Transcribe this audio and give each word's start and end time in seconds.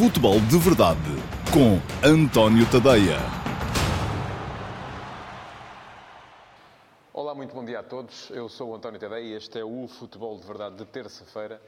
Futebol 0.00 0.40
de 0.40 0.56
Verdade 0.56 0.98
com 1.52 1.76
António 2.02 2.64
Tadeia. 2.70 3.18
Olá, 7.12 7.34
muito 7.34 7.54
bom 7.54 7.62
dia 7.62 7.80
a 7.80 7.82
todos. 7.82 8.30
Eu 8.30 8.48
sou 8.48 8.70
o 8.70 8.74
António 8.74 8.98
Tadeia 8.98 9.20
e 9.20 9.32
este 9.34 9.58
é 9.58 9.62
o 9.62 9.86
Futebol 9.86 10.38
de 10.38 10.46
Verdade 10.46 10.76
de 10.76 10.86
terça-feira. 10.86 11.60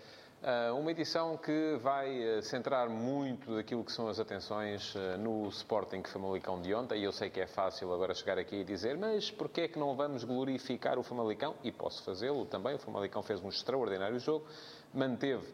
Uh, 0.42 0.74
uma 0.74 0.90
edição 0.90 1.36
que 1.36 1.76
vai 1.82 2.38
uh, 2.38 2.42
centrar 2.42 2.88
muito 2.88 3.54
daquilo 3.54 3.84
que 3.84 3.92
são 3.92 4.08
as 4.08 4.18
atenções 4.18 4.94
uh, 4.94 5.18
no 5.18 5.46
Sporting 5.50 6.02
Famalicão 6.02 6.58
de 6.58 6.74
ontem. 6.74 7.00
E 7.00 7.04
eu 7.04 7.12
sei 7.12 7.28
que 7.28 7.38
é 7.38 7.46
fácil 7.46 7.92
agora 7.92 8.14
chegar 8.14 8.38
aqui 8.38 8.56
e 8.56 8.64
dizer, 8.64 8.96
mas 8.96 9.30
porquê 9.30 9.60
é 9.60 9.68
que 9.68 9.78
não 9.78 9.94
vamos 9.94 10.24
glorificar 10.24 10.98
o 10.98 11.02
Famalicão? 11.02 11.54
E 11.62 11.70
posso 11.70 12.02
fazê-lo 12.02 12.46
também. 12.46 12.76
O 12.76 12.78
Famalicão 12.78 13.22
fez 13.22 13.44
um 13.44 13.50
extraordinário 13.50 14.18
jogo, 14.18 14.46
manteve 14.94 15.44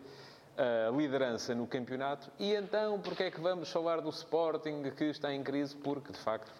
liderança 0.96 1.54
no 1.54 1.66
campeonato. 1.66 2.30
E 2.38 2.54
então, 2.54 3.00
porque 3.00 3.24
é 3.24 3.30
que 3.30 3.40
vamos 3.40 3.70
falar 3.70 4.00
do 4.00 4.10
Sporting 4.10 4.82
que 4.96 5.04
está 5.04 5.32
em 5.32 5.42
crise? 5.42 5.76
Porque, 5.76 6.12
de 6.12 6.18
facto, 6.18 6.50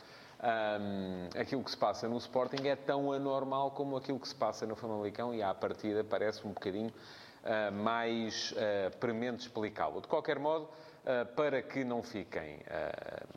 um, 0.41 1.41
aquilo 1.41 1.65
que 1.65 1.71
se 1.71 1.77
passa 1.77 2.09
no 2.09 2.17
Sporting 2.19 2.69
é 2.69 2.77
tão 2.77 3.13
anormal 3.13 3.73
como 3.73 3.97
aquilo 3.97 4.21
que 4.21 4.29
se 4.29 4.35
passa 4.35 4.65
no 4.67 4.77
Famalicão 4.77 5.35
e, 5.35 5.43
à 5.43 5.53
partida, 5.53 6.05
parece 6.05 6.47
um 6.47 6.51
bocadinho 6.51 6.91
uh, 6.91 7.73
mais 7.73 8.53
uh, 8.53 8.97
premente 8.99 9.43
explicá-lo. 9.43 10.01
De 10.01 10.09
qualquer 10.09 10.39
modo, 10.39 10.69
Uh, 10.99 11.25
para 11.35 11.63
que 11.63 11.85
não 11.85 12.03
fiquem 12.03 12.61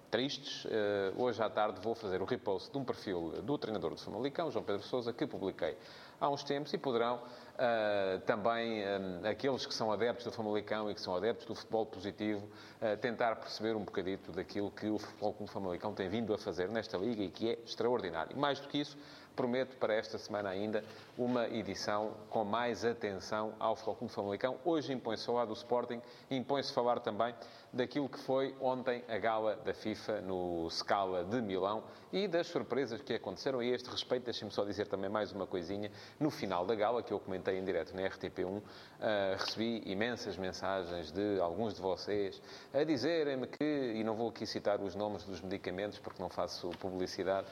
tristes, 0.09 0.67
hoje 1.15 1.41
à 1.41 1.49
tarde 1.49 1.79
vou 1.81 1.95
fazer 1.95 2.21
o 2.21 2.25
repost 2.25 2.69
de 2.69 2.77
um 2.77 2.83
perfil 2.83 3.41
do 3.43 3.57
treinador 3.57 3.91
do 3.91 4.01
Famalicão, 4.01 4.51
João 4.51 4.65
Pedro 4.65 4.83
Sousa, 4.83 5.13
que 5.13 5.25
publiquei 5.25 5.77
há 6.19 6.27
uns 6.27 6.43
tempos 6.43 6.73
e 6.73 6.77
poderão 6.77 7.21
Uh, 7.51 8.19
também 8.21 8.83
um, 8.87 9.27
aqueles 9.27 9.65
que 9.65 9.73
são 9.73 9.91
adeptos 9.91 10.25
do 10.25 10.31
Famalicão 10.31 10.89
e 10.89 10.95
que 10.95 11.01
são 11.01 11.15
adeptos 11.15 11.45
do 11.45 11.53
futebol 11.53 11.85
positivo, 11.85 12.47
uh, 12.81 12.97
tentar 12.97 13.35
perceber 13.35 13.75
um 13.75 13.83
bocadito 13.83 14.31
daquilo 14.31 14.71
que 14.71 14.87
o 14.87 14.97
Futebol 14.97 15.33
Clube 15.33 15.51
Famalicão 15.51 15.93
tem 15.93 16.09
vindo 16.09 16.33
a 16.33 16.37
fazer 16.37 16.69
nesta 16.69 16.97
Liga 16.97 17.21
e 17.21 17.29
que 17.29 17.51
é 17.51 17.59
extraordinário. 17.63 18.35
Mais 18.37 18.59
do 18.59 18.67
que 18.67 18.79
isso, 18.79 18.97
prometo 19.41 19.75
para 19.77 19.95
esta 19.95 20.19
semana 20.19 20.49
ainda 20.49 20.83
uma 21.17 21.47
edição 21.47 22.13
com 22.29 22.45
mais 22.45 22.85
atenção 22.85 23.55
ao 23.59 23.75
Futebol 23.75 23.95
Clube 23.95 24.13
Famalicão. 24.13 24.59
Hoje 24.63 24.93
impõe-se 24.93 25.25
falar 25.25 25.45
do 25.45 25.53
Sporting, 25.53 25.99
impõe-se 26.29 26.71
falar 26.71 26.99
também 26.99 27.33
daquilo 27.73 28.07
que 28.07 28.19
foi 28.19 28.53
ontem 28.61 29.03
a 29.07 29.17
gala 29.17 29.55
da 29.55 29.73
FIFA 29.73 30.21
no 30.21 30.69
Scala 30.69 31.23
de 31.23 31.41
Milão 31.41 31.83
e 32.13 32.27
das 32.27 32.45
surpresas 32.47 33.01
que 33.01 33.15
aconteceram. 33.15 33.63
E 33.63 33.71
a 33.71 33.75
este 33.75 33.89
respeito, 33.89 34.25
deixem-me 34.25 34.53
só 34.53 34.63
dizer 34.63 34.87
também 34.87 35.09
mais 35.09 35.31
uma 35.31 35.47
coisinha. 35.47 35.89
No 36.19 36.29
final 36.29 36.63
da 36.63 36.75
gala, 36.75 37.01
que 37.01 37.11
eu 37.11 37.19
comentei 37.19 37.57
em 37.57 37.65
direto 37.65 37.95
na 37.95 38.03
RTP1, 38.03 38.45
uh, 38.45 38.61
eh, 38.99 39.37
recebi 39.39 39.81
imensas 39.85 40.37
mensagens 40.37 41.11
de 41.11 41.39
alguns 41.39 41.73
de 41.73 41.81
vocês 41.81 42.39
a 42.71 42.83
dizerem-me 42.83 43.47
que, 43.47 43.93
e 43.95 44.03
não 44.03 44.15
vou 44.15 44.29
aqui 44.29 44.45
citar 44.45 44.79
os 44.81 44.93
nomes 44.93 45.23
dos 45.23 45.41
medicamentos 45.41 45.97
porque 45.97 46.21
não 46.21 46.29
faço 46.29 46.69
publicidade, 46.79 47.47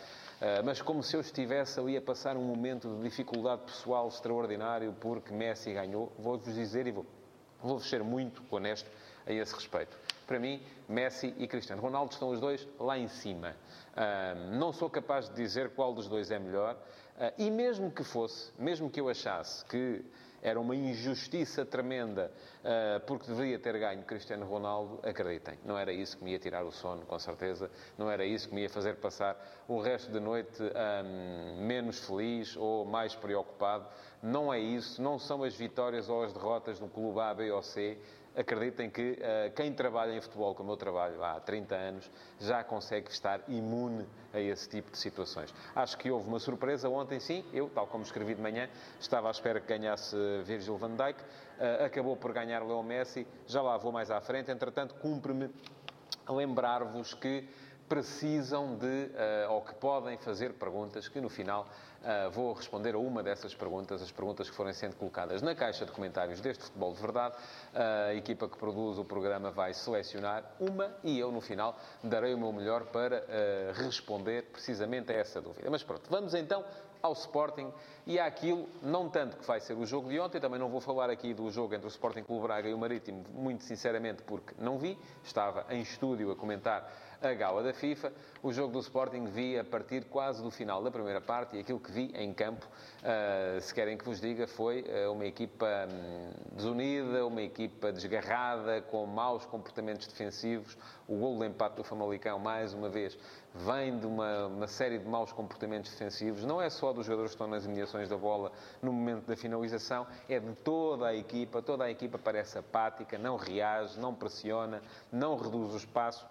mas 0.63 0.81
como 0.81 1.03
se 1.03 1.15
eu 1.15 1.21
estivesse 1.21 1.79
ali 1.79 1.97
a 1.97 2.01
passar 2.01 2.37
um 2.37 2.43
momento 2.43 2.95
de 2.95 3.03
dificuldade 3.03 3.63
pessoal 3.63 4.07
extraordinário 4.07 4.95
porque 4.99 5.33
Messi 5.33 5.73
ganhou, 5.73 6.11
vou-vos 6.17 6.53
dizer 6.53 6.87
e 6.87 6.91
vou, 6.91 7.05
vou-vos 7.61 7.89
ser 7.89 8.03
muito 8.03 8.41
honesto 8.49 8.89
a 9.27 9.33
esse 9.33 9.53
respeito. 9.53 9.97
Para 10.29 10.39
mim, 10.39 10.61
Messi 10.87 11.33
e 11.39 11.47
Cristiano 11.47 11.81
Ronaldo 11.81 12.13
estão 12.13 12.29
os 12.29 12.39
dois 12.39 12.67
lá 12.79 12.97
em 12.97 13.07
cima. 13.07 13.55
Uh, 13.95 14.57
não 14.57 14.71
sou 14.71 14.87
capaz 14.87 15.27
de 15.27 15.35
dizer 15.35 15.71
qual 15.71 15.91
dos 15.91 16.07
dois 16.07 16.29
é 16.29 16.37
melhor. 16.37 16.75
Uh, 16.75 17.33
e 17.35 17.49
mesmo 17.49 17.89
que 17.89 18.03
fosse, 18.03 18.51
mesmo 18.57 18.91
que 18.91 19.01
eu 19.01 19.09
achasse 19.09 19.65
que 19.65 20.05
era 20.41 20.59
uma 20.59 20.75
injustiça 20.75 21.65
tremenda 21.65 22.31
uh, 22.63 22.99
porque 23.05 23.27
deveria 23.27 23.59
ter 23.59 23.77
ganho 23.77 24.03
Cristiano 24.03 24.45
Ronaldo, 24.45 24.99
acreditem, 25.03 25.57
não 25.65 25.77
era 25.77 25.91
isso 25.91 26.17
que 26.17 26.23
me 26.23 26.31
ia 26.31 26.39
tirar 26.39 26.63
o 26.63 26.71
sono, 26.71 27.05
com 27.05 27.19
certeza, 27.19 27.69
não 27.97 28.09
era 28.09 28.25
isso 28.25 28.49
que 28.49 28.55
me 28.55 28.61
ia 28.61 28.69
fazer 28.69 28.95
passar 28.95 29.37
o 29.67 29.79
resto 29.79 30.11
da 30.11 30.19
noite 30.19 30.61
um, 30.61 31.65
menos 31.65 32.05
feliz 32.05 32.55
ou 32.55 32.85
mais 32.85 33.15
preocupado. 33.15 33.87
Não 34.21 34.53
é 34.53 34.59
isso, 34.59 35.01
não 35.01 35.17
são 35.17 35.43
as 35.43 35.55
vitórias 35.55 36.09
ou 36.09 36.23
as 36.23 36.33
derrotas 36.33 36.79
do 36.79 36.87
clube 36.87 37.19
A, 37.19 37.33
B 37.33 37.51
ou 37.51 37.61
C 37.61 37.97
acreditem 38.39 38.89
que 38.89 39.11
uh, 39.11 39.53
quem 39.53 39.73
trabalha 39.73 40.13
em 40.13 40.21
futebol, 40.21 40.55
como 40.55 40.71
eu 40.71 40.77
trabalho 40.77 41.21
há 41.21 41.39
30 41.41 41.75
anos, 41.75 42.11
já 42.39 42.63
consegue 42.63 43.11
estar 43.11 43.41
imune 43.49 44.07
a 44.33 44.39
esse 44.39 44.69
tipo 44.69 44.89
de 44.91 44.97
situações. 44.97 45.53
Acho 45.75 45.97
que 45.97 46.09
houve 46.09 46.29
uma 46.29 46.39
surpresa 46.39 46.87
ontem, 46.87 47.19
sim. 47.19 47.43
Eu, 47.51 47.69
tal 47.69 47.85
como 47.87 48.03
escrevi 48.03 48.35
de 48.35 48.41
manhã, 48.41 48.69
estava 48.97 49.27
à 49.27 49.31
espera 49.31 49.59
que 49.59 49.67
ganhasse 49.67 50.15
Virgil 50.45 50.77
van 50.77 50.95
Dijk. 50.95 51.19
Uh, 51.19 51.85
acabou 51.85 52.15
por 52.15 52.31
ganhar 52.31 52.63
Leo 52.63 52.81
Messi. 52.81 53.27
Já 53.45 53.61
lá 53.61 53.75
vou 53.75 53.91
mais 53.91 54.09
à 54.09 54.21
frente. 54.21 54.49
Entretanto, 54.49 54.95
cumpre-me 54.95 55.49
lembrar-vos 56.29 57.13
que 57.13 57.45
precisam 57.89 58.75
de, 58.75 58.85
uh, 58.85 59.51
ou 59.51 59.61
que 59.61 59.73
podem 59.73 60.15
fazer 60.19 60.53
perguntas, 60.53 61.07
que 61.07 61.19
no 61.19 61.27
final 61.27 61.67
uh, 62.01 62.29
vou 62.29 62.53
responder 62.53 62.93
a 62.93 62.99
uma 62.99 63.23
dessas 63.23 63.55
perguntas, 63.55 64.01
as 64.01 64.11
perguntas 64.11 64.47
que 64.47 64.55
forem 64.55 64.73
sendo 64.73 64.95
colocadas 64.95 65.41
na 65.41 65.55
caixa 65.55 65.85
de 65.85 65.91
comentários 65.91 66.39
deste 66.39 66.63
Futebol 66.65 66.93
de 66.93 67.01
Verdade. 67.01 67.35
Uh, 67.35 68.09
a 68.09 68.13
equipa 68.13 68.47
que 68.47 68.57
produz 68.57 68.99
o 68.99 69.03
programa 69.03 69.49
vai 69.49 69.73
selecionar 69.73 70.43
uma 70.59 70.95
e 71.03 71.17
eu, 71.17 71.31
no 71.31 71.41
final, 71.41 71.75
darei 72.03 72.33
o 72.33 72.37
meu 72.37 72.53
melhor 72.53 72.85
para 72.85 73.23
responder 73.73 74.43
precisamente 74.51 75.11
a 75.11 75.15
essa 75.15 75.41
dúvida. 75.41 75.69
Mas 75.71 75.81
pronto, 75.81 76.03
vamos 76.09 76.35
então 76.35 76.63
ao 77.01 77.13
Sporting 77.13 77.71
e 78.05 78.19
àquilo, 78.19 78.67
não 78.81 79.09
tanto 79.09 79.37
que 79.37 79.45
vai 79.45 79.59
ser 79.59 79.73
o 79.73 79.85
jogo 79.85 80.09
de 80.09 80.19
ontem, 80.19 80.39
também 80.39 80.59
não 80.59 80.69
vou 80.69 80.81
falar 80.81 81.09
aqui 81.09 81.33
do 81.33 81.49
jogo 81.49 81.73
entre 81.73 81.87
o 81.87 81.89
Sporting 81.89 82.23
Clube 82.23 82.43
Braga 82.43 82.67
e 82.67 82.73
o 82.73 82.77
Marítimo, 82.77 83.23
muito 83.33 83.63
sinceramente 83.63 84.21
porque 84.23 84.53
não 84.57 84.77
vi, 84.77 84.97
estava 85.23 85.65
em 85.69 85.81
estúdio 85.81 86.31
a 86.31 86.35
comentar 86.35 86.91
a 87.21 87.33
gala 87.33 87.61
da 87.61 87.73
FIFA. 87.73 88.11
O 88.41 88.53
jogo 88.53 88.71
do 88.71 88.79
Sporting 88.79 89.25
vi 89.25 89.59
a 89.59 89.63
partir 89.63 90.05
quase 90.05 90.41
do 90.41 90.49
final 90.49 90.81
da 90.81 90.89
primeira 90.89 91.19
parte 91.19 91.57
e 91.57 91.59
aquilo 91.59 91.79
que 91.79 91.91
vi 91.91 92.11
em 92.15 92.33
campo, 92.33 92.65
uh, 92.65 93.59
se 93.59 93.73
querem 93.73 93.97
que 93.97 94.05
vos 94.05 94.21
diga, 94.21 94.47
foi 94.47 94.83
uh, 94.83 95.11
uma 95.11 95.25
equipa 95.25 95.67
um, 95.91 96.55
desunida, 96.55 97.25
uma 97.25 97.41
equipa 97.41 97.91
desgarrada, 97.91 98.81
com 98.83 99.05
maus 99.05 99.45
comportamentos 99.45 100.07
defensivos. 100.07 100.77
O 101.07 101.17
gol 101.17 101.37
do 101.37 101.45
empate 101.45 101.75
do 101.75 101.83
Famalicão, 101.83 102.39
mais 102.39 102.73
uma 102.73 102.87
vez, 102.87 103.17
vem 103.53 103.99
de 103.99 104.05
uma, 104.05 104.47
uma, 104.47 104.67
série 104.67 104.99
de 104.99 105.07
maus 105.07 105.33
comportamentos 105.33 105.91
defensivos. 105.91 106.45
Não 106.45 106.61
é 106.61 106.69
só 106.69 106.93
dos 106.93 107.05
jogadores 107.05 107.31
que 107.31 107.35
estão 107.35 107.47
nas 107.47 107.65
imediações 107.65 108.07
da 108.07 108.15
bola 108.15 108.51
no 108.81 108.93
momento 108.93 109.25
da 109.25 109.35
finalização, 109.35 110.07
é 110.29 110.39
de 110.39 110.53
toda 110.57 111.07
a 111.07 111.15
equipa. 111.15 111.61
Toda 111.61 111.83
a 111.83 111.91
equipa 111.91 112.17
parece 112.17 112.57
apática, 112.57 113.17
não 113.17 113.35
reage, 113.35 113.99
não 113.99 114.13
pressiona, 114.13 114.81
não 115.11 115.35
reduz 115.35 115.73
o 115.73 115.77
espaço. 115.77 116.25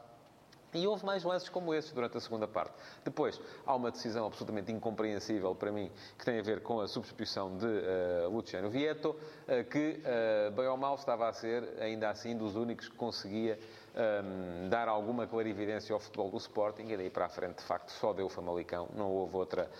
E 0.75 0.87
houve 0.87 1.05
mais 1.05 1.25
lances 1.25 1.49
como 1.49 1.73
esses 1.73 1.93
durante 1.93 2.17
a 2.17 2.21
segunda 2.21 2.47
parte. 2.47 2.75
Depois, 3.05 3.41
há 3.65 3.75
uma 3.75 3.91
decisão 3.91 4.27
absolutamente 4.27 4.71
incompreensível 4.71 5.55
para 5.55 5.73
mim, 5.73 5.91
que 6.19 6.25
tem 6.25 6.39
a 6.39 6.43
ver 6.43 6.63
com 6.63 6.81
a 6.81 6.89
substituição 6.89 7.57
de 7.57 7.67
uh, 7.67 8.29
Luciano 8.31 8.69
Vieto, 8.69 9.11
uh, 9.11 9.65
que, 9.71 10.01
uh, 10.01 10.51
bem 10.53 10.67
ou 10.67 10.77
mal, 10.77 10.95
estava 10.95 11.29
a 11.29 11.33
ser, 11.33 11.65
ainda 11.81 12.11
assim, 12.11 12.37
dos 12.37 12.55
únicos 12.55 12.89
que 12.89 12.97
conseguia 12.97 13.59
um, 13.95 14.01
ehm, 14.01 14.69
dar 14.69 14.87
alguma 14.89 15.27
clarividência 15.27 15.93
ao 15.93 15.99
futebol 15.99 16.31
do 16.31 16.37
Sporting, 16.37 16.87
e 16.89 16.97
daí 16.97 17.11
para 17.11 17.27
a 17.27 17.29
frente, 17.29 17.57
de 17.57 17.65
facto, 17.65 17.91
só 17.91 18.13
deu 18.13 18.27
o 18.27 18.29
Famalicão, 18.29 18.89
não 18.95 19.11
houve 19.11 19.37
outra 19.37 19.71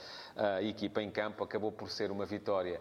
equipa 0.63 1.03
em 1.03 1.11
campo, 1.11 1.45
acabou 1.45 1.71
por 1.71 1.91
ser 1.91 2.11
uma 2.11 2.25
vitória 2.25 2.81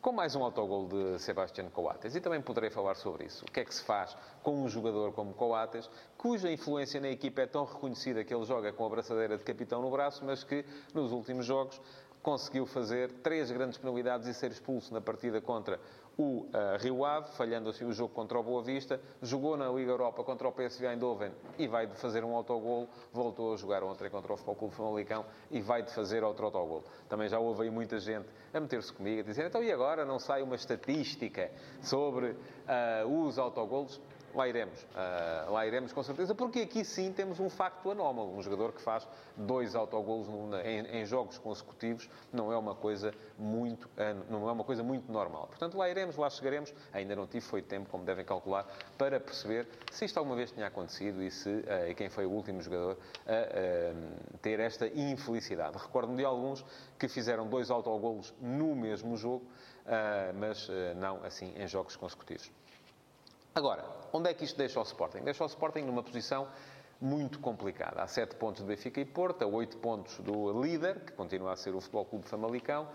com 0.00 0.12
mais 0.12 0.36
um 0.36 0.44
autogol 0.44 0.86
de 0.86 1.18
Sebastián 1.18 1.68
Coates. 1.70 2.14
E 2.14 2.20
também 2.20 2.40
poderei 2.40 2.70
falar 2.70 2.94
sobre 2.94 3.24
isso. 3.24 3.44
O 3.44 3.50
que 3.50 3.60
é 3.60 3.64
que 3.64 3.74
se 3.74 3.82
faz 3.82 4.16
com 4.42 4.62
um 4.62 4.68
jogador 4.68 5.12
como 5.12 5.34
Coates, 5.34 5.90
cuja 6.16 6.50
influência 6.50 7.00
na 7.00 7.08
equipa 7.08 7.42
é 7.42 7.46
tão 7.46 7.64
reconhecida 7.64 8.22
que 8.24 8.32
ele 8.32 8.44
joga 8.44 8.72
com 8.72 8.86
a 8.86 8.88
braçadeira 8.88 9.36
de 9.36 9.42
capitão 9.42 9.82
no 9.82 9.90
braço, 9.90 10.24
mas 10.24 10.44
que 10.44 10.64
nos 10.94 11.12
últimos 11.12 11.44
jogos 11.44 11.80
conseguiu 12.22 12.66
fazer 12.66 13.10
três 13.22 13.50
grandes 13.50 13.78
penalidades 13.78 14.28
e 14.28 14.34
ser 14.34 14.50
expulso 14.50 14.92
na 14.92 15.00
partida 15.00 15.40
contra 15.40 15.80
o 16.18 16.40
uh, 16.40 16.76
Rio 16.80 17.04
Ave, 17.04 17.30
falhando 17.36 17.70
assim 17.70 17.84
o 17.84 17.92
jogo 17.92 18.12
contra 18.12 18.36
o 18.36 18.42
Boa 18.42 18.60
Vista, 18.60 19.00
jogou 19.22 19.56
na 19.56 19.68
Liga 19.68 19.92
Europa 19.92 20.24
contra 20.24 20.48
o 20.48 20.52
PSV 20.52 20.88
Eindhoven 20.88 21.30
e 21.56 21.68
vai 21.68 21.86
de 21.86 21.94
fazer 21.94 22.24
um 22.24 22.34
autogol, 22.34 22.88
voltou 23.12 23.54
a 23.54 23.56
jogar 23.56 23.84
ontem 23.84 24.10
contra 24.10 24.32
o 24.32 24.36
Futebol 24.36 24.56
Clube 24.56 24.74
Famalicão 24.74 25.24
e 25.48 25.60
vai 25.60 25.80
de 25.80 25.94
fazer 25.94 26.24
outro 26.24 26.44
autogol. 26.44 26.82
Também 27.08 27.28
já 27.28 27.38
houve 27.38 27.62
aí 27.62 27.70
muita 27.70 28.00
gente 28.00 28.28
a 28.52 28.58
meter-se 28.58 28.92
comigo, 28.92 29.20
a 29.20 29.22
dizer, 29.22 29.46
então 29.46 29.62
e 29.62 29.70
agora 29.70 30.04
não 30.04 30.18
sai 30.18 30.42
uma 30.42 30.56
estatística 30.56 31.52
sobre 31.80 32.30
uh, 32.30 33.24
os 33.24 33.38
autogolos? 33.38 34.00
Lá 34.34 34.46
iremos. 34.46 34.82
Uh, 34.82 35.52
lá 35.52 35.66
iremos 35.66 35.92
com 35.92 36.02
certeza, 36.02 36.34
porque 36.34 36.60
aqui 36.60 36.84
sim 36.84 37.12
temos 37.12 37.40
um 37.40 37.48
facto 37.48 37.90
anómalo. 37.90 38.36
Um 38.36 38.42
jogador 38.42 38.72
que 38.72 38.80
faz 38.80 39.08
dois 39.36 39.74
autogolos 39.74 40.28
em, 40.64 41.00
em, 41.00 41.06
jogos 41.06 41.38
consecutivos 41.38 42.08
não 42.32 42.52
é 42.52 42.56
uma 42.56 42.74
coisa 42.74 43.14
muito, 43.38 43.84
uh, 43.86 44.30
não 44.30 44.48
é 44.48 44.52
uma 44.52 44.64
coisa 44.64 44.82
muito 44.82 45.10
normal. 45.10 45.46
Portanto, 45.46 45.76
lá 45.76 45.88
iremos, 45.88 46.16
lá 46.16 46.28
chegaremos. 46.28 46.74
Ainda 46.92 47.16
não 47.16 47.26
tive 47.26 47.40
foi 47.40 47.62
tempo, 47.62 47.88
como 47.88 48.04
devem 48.04 48.24
calcular, 48.24 48.66
para 48.98 49.18
perceber 49.18 49.66
se 49.90 50.04
isto 50.04 50.18
alguma 50.18 50.36
vez 50.36 50.52
tinha 50.52 50.66
acontecido 50.66 51.22
e 51.22 51.30
se 51.30 51.48
uh, 51.48 51.94
quem 51.96 52.08
foi 52.08 52.26
o 52.26 52.30
último 52.30 52.60
jogador 52.60 52.98
a 53.26 54.38
ter 54.40 54.60
esta 54.60 54.86
infelicidade. 54.86 55.76
Recordo-me 55.78 56.16
de 56.16 56.24
alguns 56.24 56.64
que 56.98 57.08
fizeram 57.08 57.46
dois 57.46 57.70
autogolos 57.70 58.34
no 58.40 58.74
mesmo 58.74 59.16
jogo, 59.16 59.46
mas 60.34 60.68
não 60.96 61.22
assim 61.24 61.54
em 61.56 61.66
jogos 61.66 61.96
consecutivos. 61.96 62.50
Agora, 63.58 63.84
onde 64.12 64.30
é 64.30 64.34
que 64.34 64.44
isto 64.44 64.56
deixa 64.56 64.78
o 64.78 64.84
Sporting? 64.84 65.18
Deixa 65.18 65.42
o 65.42 65.46
Sporting 65.48 65.80
numa 65.80 66.00
posição 66.00 66.46
muito 67.00 67.40
complicada. 67.40 68.00
Há 68.00 68.06
sete 68.06 68.36
pontos 68.36 68.62
de 68.62 68.68
Benfica 68.68 69.00
e 69.00 69.04
Porto, 69.04 69.44
oito 69.46 69.78
pontos 69.78 70.20
do 70.20 70.62
líder, 70.62 71.00
que 71.00 71.10
continua 71.14 71.54
a 71.54 71.56
ser 71.56 71.74
o 71.74 71.80
Futebol 71.80 72.04
Clube 72.04 72.28
Famalicão, 72.28 72.86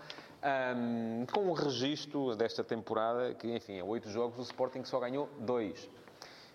um, 0.74 1.26
com 1.30 1.50
um 1.50 1.52
registro 1.52 2.34
desta 2.34 2.64
temporada 2.64 3.34
que, 3.34 3.54
enfim, 3.54 3.74
em 3.74 3.82
oito 3.82 4.08
jogos 4.08 4.38
o 4.38 4.40
Sporting 4.40 4.84
só 4.84 4.98
ganhou 4.98 5.28
dois. 5.38 5.86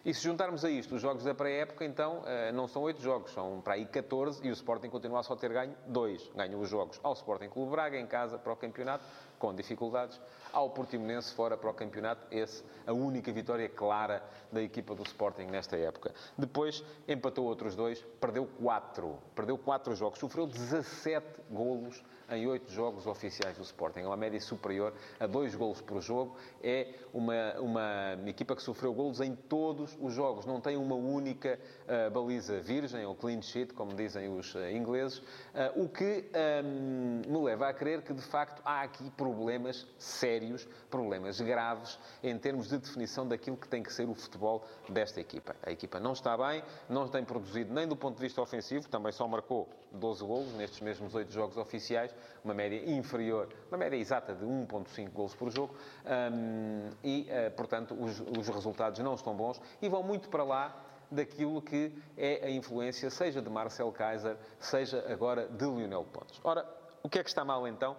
E 0.03 0.11
se 0.11 0.23
juntarmos 0.23 0.65
a 0.65 0.71
isto 0.71 0.95
os 0.95 1.01
jogos 1.03 1.23
da 1.23 1.35
pré-época, 1.35 1.85
então 1.85 2.23
eh, 2.25 2.51
não 2.51 2.67
são 2.67 2.81
oito 2.83 3.01
jogos, 3.01 3.31
são 3.31 3.61
para 3.61 3.73
aí 3.73 3.85
14 3.85 4.41
e 4.43 4.49
o 4.49 4.53
Sporting 4.53 4.89
continua 4.89 5.19
a 5.19 5.23
só 5.23 5.35
ter 5.35 5.51
ganho 5.51 5.75
dois. 5.85 6.31
Ganhou 6.33 6.61
os 6.61 6.69
jogos 6.69 6.99
ao 7.03 7.13
Sporting 7.13 7.49
Clube 7.49 7.71
Braga 7.71 7.99
em 7.99 8.07
casa 8.07 8.39
para 8.39 8.53
o 8.53 8.55
campeonato, 8.55 9.03
com 9.39 9.55
dificuldades, 9.55 10.19
ao 10.53 10.69
Portimonense 10.69 11.33
fora 11.33 11.57
para 11.57 11.69
o 11.69 11.73
campeonato, 11.73 12.27
esse 12.29 12.63
a 12.85 12.93
única 12.93 13.31
vitória 13.31 13.67
clara 13.69 14.23
da 14.51 14.61
equipa 14.61 14.93
do 14.93 15.03
Sporting 15.03 15.45
nesta 15.45 15.77
época. 15.77 16.13
Depois 16.37 16.83
empatou 17.07 17.45
outros 17.45 17.75
dois, 17.75 18.05
perdeu 18.19 18.45
quatro, 18.61 19.17
perdeu 19.33 19.57
quatro 19.57 19.95
jogos, 19.95 20.19
sofreu 20.19 20.45
17 20.45 21.25
golos 21.49 22.03
em 22.31 22.47
oito 22.47 22.71
jogos 22.71 23.07
oficiais 23.07 23.57
do 23.57 23.63
Sporting. 23.63 24.01
É 24.01 24.07
uma 24.07 24.17
média 24.17 24.39
superior 24.39 24.93
a 25.19 25.27
dois 25.27 25.55
golos 25.55 25.81
por 25.81 26.01
jogo. 26.01 26.35
É 26.63 26.93
uma, 27.13 27.53
uma 27.59 28.17
equipa 28.27 28.55
que 28.55 28.61
sofreu 28.61 28.93
golos 28.93 29.21
em 29.21 29.35
todos 29.35 29.97
os 29.99 30.13
jogos. 30.13 30.45
Não 30.45 30.61
tem 30.61 30.77
uma 30.77 30.95
única 30.95 31.59
uh, 31.85 32.11
baliza 32.11 32.59
virgem, 32.59 33.05
ou 33.05 33.15
clean 33.15 33.41
sheet, 33.41 33.73
como 33.73 33.93
dizem 33.93 34.29
os 34.29 34.53
uh, 34.55 34.69
ingleses. 34.69 35.19
Uh, 35.19 35.83
o 35.83 35.89
que 35.89 36.25
um, 36.63 37.21
me 37.31 37.45
leva 37.45 37.69
a 37.69 37.73
crer 37.73 38.01
que, 38.01 38.13
de 38.13 38.21
facto, 38.21 38.61
há 38.63 38.81
aqui 38.81 39.09
problemas 39.11 39.87
sérios, 39.97 40.67
problemas 40.89 41.39
graves, 41.41 41.99
em 42.23 42.37
termos 42.37 42.69
de 42.69 42.77
definição 42.77 43.27
daquilo 43.27 43.57
que 43.57 43.67
tem 43.67 43.81
que 43.83 43.91
ser 43.93 44.07
o 44.07 44.13
futebol 44.13 44.65
desta 44.87 45.19
equipa. 45.19 45.55
A 45.63 45.71
equipa 45.71 45.99
não 45.99 46.13
está 46.13 46.37
bem, 46.37 46.63
não 46.87 47.07
tem 47.07 47.23
produzido 47.23 47.73
nem 47.73 47.87
do 47.87 47.95
ponto 47.95 48.15
de 48.15 48.21
vista 48.21 48.41
ofensivo, 48.41 48.87
também 48.87 49.11
só 49.11 49.27
marcou 49.27 49.67
12 49.91 50.23
golos 50.23 50.53
nestes 50.53 50.79
mesmos 50.81 51.15
oito 51.15 51.31
jogos 51.31 51.57
oficiais, 51.57 52.13
uma 52.43 52.53
média 52.53 52.81
inferior, 52.89 53.49
uma 53.69 53.77
média 53.77 53.97
exata 53.97 54.33
de 54.33 54.45
1,5 54.45 55.09
golos 55.11 55.35
por 55.35 55.49
jogo, 55.49 55.75
um, 56.05 56.89
e, 57.03 57.27
uh, 57.29 57.51
portanto, 57.51 57.95
os, 57.99 58.19
os 58.19 58.47
resultados 58.47 58.99
não 58.99 59.15
estão 59.15 59.35
bons 59.35 59.61
e 59.81 59.89
vão 59.89 60.03
muito 60.03 60.29
para 60.29 60.43
lá 60.43 60.85
daquilo 61.11 61.61
que 61.61 61.91
é 62.17 62.45
a 62.45 62.49
influência, 62.49 63.09
seja 63.09 63.41
de 63.41 63.49
Marcel 63.49 63.91
Kaiser, 63.91 64.37
seja 64.59 65.03
agora 65.11 65.47
de 65.47 65.65
Lionel 65.65 66.03
Pontes. 66.03 66.39
Ora, 66.43 66.65
o 67.01 67.09
que 67.09 67.19
é 67.19 67.23
que 67.23 67.29
está 67.29 67.43
mal 67.43 67.67
então? 67.67 67.95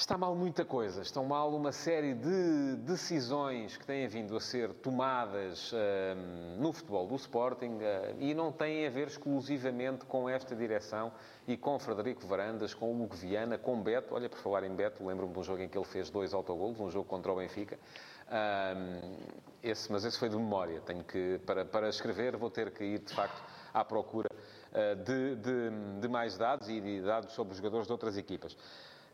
Está 0.00 0.16
mal 0.16 0.34
muita 0.34 0.64
coisa. 0.64 1.02
Estão 1.02 1.26
mal 1.26 1.54
uma 1.54 1.72
série 1.72 2.14
de 2.14 2.76
decisões 2.76 3.76
que 3.76 3.84
têm 3.84 4.08
vindo 4.08 4.34
a 4.34 4.40
ser 4.40 4.72
tomadas 4.72 5.70
uh, 5.72 5.76
no 6.58 6.72
futebol 6.72 7.06
do 7.06 7.16
Sporting 7.16 7.74
uh, 7.74 8.16
e 8.18 8.32
não 8.32 8.50
têm 8.50 8.86
a 8.86 8.90
ver 8.90 9.08
exclusivamente 9.08 10.06
com 10.06 10.26
esta 10.26 10.56
direção 10.56 11.12
e 11.46 11.54
com 11.54 11.78
Frederico 11.78 12.26
Varandas, 12.26 12.72
com 12.72 12.86
o 12.86 13.02
Hugo 13.02 13.14
Viana, 13.14 13.58
com 13.58 13.78
Beto. 13.82 14.14
Olha, 14.14 14.26
por 14.26 14.38
falar 14.38 14.64
em 14.64 14.74
Beto, 14.74 15.06
lembro-me 15.06 15.34
de 15.34 15.38
um 15.38 15.44
jogo 15.44 15.60
em 15.60 15.68
que 15.68 15.76
ele 15.76 15.84
fez 15.84 16.08
dois 16.08 16.32
autogolos, 16.32 16.80
um 16.80 16.90
jogo 16.90 17.04
contra 17.04 17.30
o 17.30 17.36
Benfica. 17.36 17.78
Uh, 18.26 19.18
esse, 19.62 19.92
mas 19.92 20.06
esse 20.06 20.18
foi 20.18 20.30
de 20.30 20.36
memória. 20.36 20.80
Tenho 20.80 21.04
que, 21.04 21.38
para, 21.44 21.66
para 21.66 21.90
escrever, 21.90 22.38
vou 22.38 22.48
ter 22.50 22.70
que 22.70 22.82
ir, 22.82 23.00
de 23.00 23.14
facto, 23.14 23.44
à 23.74 23.84
procura 23.84 24.30
de, 25.04 25.34
de, 25.34 26.00
de 26.00 26.08
mais 26.08 26.38
dados 26.38 26.68
e 26.68 26.80
de 26.80 27.02
dados 27.02 27.34
sobre 27.34 27.50
os 27.50 27.58
jogadores 27.58 27.86
de 27.86 27.92
outras 27.92 28.16
equipas. 28.16 28.56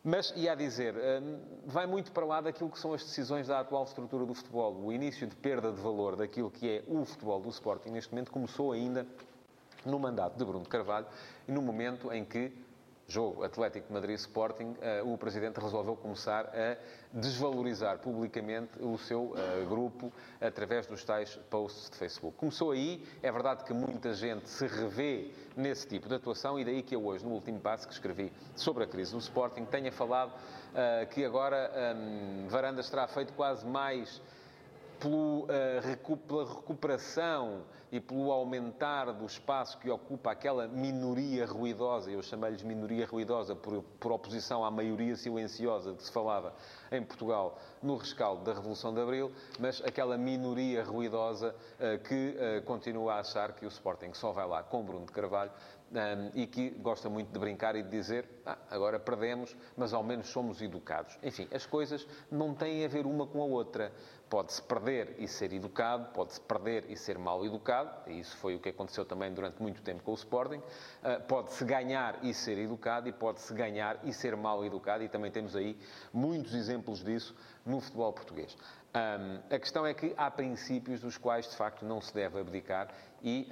Mas, 0.09 0.33
e 0.37 0.49
a 0.49 0.55
dizer, 0.55 0.95
hum, 0.95 1.41
vai 1.67 1.85
muito 1.85 2.13
para 2.13 2.25
lá 2.25 2.41
daquilo 2.41 2.71
que 2.71 2.79
são 2.79 2.95
as 2.95 3.03
decisões 3.03 3.49
da 3.49 3.59
atual 3.59 3.83
estrutura 3.83 4.25
do 4.25 4.35
futebol. 4.35 4.73
O 4.81 4.93
início 4.93 5.27
de 5.27 5.35
perda 5.35 5.73
de 5.73 5.81
valor 5.81 6.15
daquilo 6.15 6.49
que 6.49 6.71
é 6.71 6.85
o 6.87 7.05
futebol 7.05 7.41
do 7.41 7.49
Sporting, 7.49 7.91
neste 7.91 8.13
momento, 8.13 8.31
começou 8.31 8.71
ainda 8.71 9.05
no 9.85 9.99
mandato 9.99 10.39
de 10.39 10.45
Bruno 10.45 10.65
Carvalho 10.65 11.07
e 11.49 11.51
no 11.51 11.61
momento 11.61 12.13
em 12.13 12.25
que 12.25 12.53
jogo 13.09 13.45
Atlético 13.45 13.87
de 13.87 13.93
Madrid 13.93 14.17
Sporting, 14.17 14.77
eh, 14.81 15.03
o 15.03 15.17
Presidente 15.17 15.61
resolveu 15.61 15.97
começar 15.97 16.47
a 16.47 16.77
desvalorizar 17.13 17.99
publicamente 17.99 18.73
o 18.81 18.99
seu 18.99 19.33
eh, 19.37 19.65
grupo 19.69 20.13
através 20.41 20.87
dos 20.87 21.05
tais 21.05 21.37
posts 21.49 21.89
de 21.89 21.97
Facebook. 21.97 22.37
Começou 22.37 22.73
aí, 22.73 23.07
é 23.23 23.31
verdade 23.31 23.65
que 23.65 23.73
muita 23.73 24.13
gente 24.13 24.49
se 24.49 24.67
revê 24.67 25.31
nesse 25.57 25.87
tipo 25.87 26.09
de 26.09 26.17
atuação 26.17 26.59
e 26.59 26.65
daí 26.65 26.83
que 26.83 26.97
eu 26.97 27.07
hoje, 27.07 27.25
no 27.25 27.33
último 27.33 27.61
passo 27.61 27.87
que 27.87 27.95
escrevi 27.95 28.33
sobre 28.57 28.85
a 28.85 28.87
crise 28.87 29.13
do 29.13 29.19
Sporting, 29.19 29.65
tenha 29.65 29.93
falado 29.93 30.31
uh, 30.31 31.07
que 31.09 31.25
agora 31.25 31.71
um, 31.97 32.49
Varandas 32.49 32.91
terá 32.91 33.07
feito 33.07 33.33
quase 33.33 33.65
mais 33.65 34.21
pelo, 35.01 35.45
uh, 35.45 36.17
pela 36.27 36.45
recuperação 36.45 37.65
e 37.91 38.01
pelo 38.01 38.33
aumentar 38.33 39.13
do 39.13 39.25
espaço 39.25 39.79
que 39.79 39.89
ocupa 39.89 40.33
aquela 40.33 40.67
minoria 40.67 41.47
ruidosa, 41.47 42.11
eu 42.11 42.23
chamei-lhes 42.23 42.63
minoria 42.63 43.07
ruidosa 43.07 43.55
por, 43.55 43.83
por 44.01 44.13
oposição 44.13 44.65
à 44.65 44.71
maioria 44.71 45.15
silenciosa 45.17 45.93
de 45.93 45.99
que 45.99 46.05
se 46.05 46.13
falava 46.13 46.53
em 46.91 47.03
Portugal 47.03 47.59
no 47.83 47.97
rescaldo 47.97 48.43
da 48.45 48.53
Revolução 48.53 48.93
de 48.93 49.01
Abril, 49.01 49.31
mas 49.59 49.81
aquela 49.85 50.19
minoria 50.19 50.83
ruidosa 50.83 51.55
uh, 51.55 52.03
que 52.03 52.37
uh, 52.37 52.63
continua 52.65 53.15
a 53.15 53.21
achar 53.21 53.53
que 53.53 53.65
o 53.65 53.69
Sporting 53.69 54.13
só 54.15 54.33
vai 54.33 54.47
lá 54.47 54.63
com 54.63 54.85
Bruno 54.85 55.07
de 55.07 55.13
Carvalho 55.13 55.53
e 56.35 56.47
que 56.47 56.71
gosta 56.71 57.09
muito 57.09 57.33
de 57.33 57.39
brincar 57.39 57.77
e 57.77 57.83
de 57.83 57.89
dizer 57.89 58.29
ah, 58.45 58.59
agora 58.71 58.99
perdemos, 58.99 59.57
mas 59.77 59.93
ao 59.93 60.03
menos 60.03 60.29
somos 60.29 60.61
educados. 60.61 61.17
Enfim, 61.23 61.49
as 61.53 61.65
coisas 61.65 62.07
não 62.31 62.55
têm 62.55 62.85
a 62.85 62.89
ver 62.89 63.07
uma 63.07 63.27
com 63.27 63.41
a 63.41 63.45
outra. 63.45 63.93
Pode-se 64.29 64.61
perder 64.63 65.15
e 65.19 65.29
ser 65.29 65.53
educado, 65.53 66.09
pode-se 66.13 66.41
perder 66.41 66.85
e 66.89 66.97
ser 66.97 67.17
mal 67.17 67.45
educado, 67.47 68.11
e 68.11 68.19
isso 68.19 68.37
foi 68.39 68.57
o 68.57 68.59
que 68.59 68.71
aconteceu 68.71 69.05
também 69.05 69.33
durante 69.33 69.63
muito 69.63 69.81
tempo 69.83 70.03
com 70.03 70.11
o 70.11 70.15
Sporting. 70.15 70.59
Uh, 70.59 71.23
pode-se 71.29 71.65
ganhar 71.65 72.19
e 72.25 72.35
ser 72.35 72.59
educado, 72.59 73.09
e 73.09 73.13
pode-se 73.13 73.55
ganhar 73.55 74.01
e 74.03 74.13
ser 74.13 74.35
mal 74.37 74.65
educado, 74.65 75.05
e 75.05 75.09
também 75.09 75.31
temos 75.31 75.55
aí 75.55 75.79
muitos 76.13 76.55
exemplos 76.55 77.05
disso 77.05 77.37
no 77.65 77.81
futebol 77.81 78.13
português. 78.13 78.57
Um, 78.97 79.55
a 79.55 79.59
questão 79.59 79.85
é 79.85 79.93
que 79.93 80.15
há 80.17 80.31
princípios 80.31 81.01
dos 81.01 81.19
quais, 81.19 81.49
de 81.51 81.55
facto, 81.55 81.85
não 81.85 82.01
se 82.01 82.15
deve 82.15 82.41
abdicar 82.41 82.89
e 83.23 83.47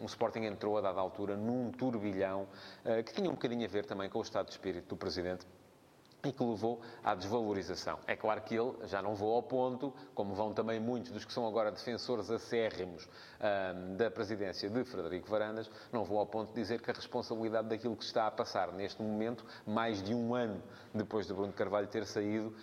um, 0.00 0.04
o 0.04 0.06
Sporting 0.06 0.44
entrou, 0.44 0.78
a 0.78 0.80
dada 0.80 1.00
altura, 1.00 1.36
num 1.36 1.72
turbilhão 1.72 2.46
uh, 2.84 3.02
que 3.02 3.12
tinha 3.12 3.28
um 3.28 3.32
bocadinho 3.32 3.64
a 3.64 3.68
ver 3.68 3.84
também 3.84 4.08
com 4.08 4.20
o 4.20 4.22
estado 4.22 4.46
de 4.46 4.52
espírito 4.52 4.88
do 4.88 4.96
Presidente 4.96 5.44
e 6.22 6.32
que 6.32 6.44
levou 6.44 6.80
à 7.02 7.14
desvalorização. 7.14 7.98
É 8.06 8.14
claro 8.14 8.40
que 8.42 8.54
ele 8.54 8.74
já 8.86 9.00
não 9.00 9.14
vou 9.14 9.34
ao 9.34 9.42
ponto, 9.42 9.92
como 10.14 10.34
vão 10.34 10.52
também 10.52 10.78
muitos 10.78 11.10
dos 11.10 11.24
que 11.24 11.32
são 11.32 11.46
agora 11.46 11.70
defensores 11.70 12.30
acérrimos 12.30 13.08
da 13.96 14.10
presidência 14.10 14.68
de 14.68 14.84
Frederico 14.84 15.30
Varandas, 15.30 15.70
não 15.92 16.04
vou 16.04 16.18
ao 16.18 16.26
ponto 16.26 16.48
de 16.48 16.60
dizer 16.60 16.80
que 16.82 16.90
a 16.90 16.94
responsabilidade 16.94 17.68
daquilo 17.68 17.96
que 17.96 18.04
está 18.04 18.26
a 18.26 18.30
passar 18.30 18.72
neste 18.72 19.02
momento, 19.02 19.44
mais 19.66 20.02
de 20.02 20.14
um 20.14 20.34
ano 20.34 20.62
depois 20.92 21.26
de 21.26 21.32
Bruno 21.32 21.52
Carvalho 21.52 21.86
ter 21.86 22.04
saído, 22.04 22.54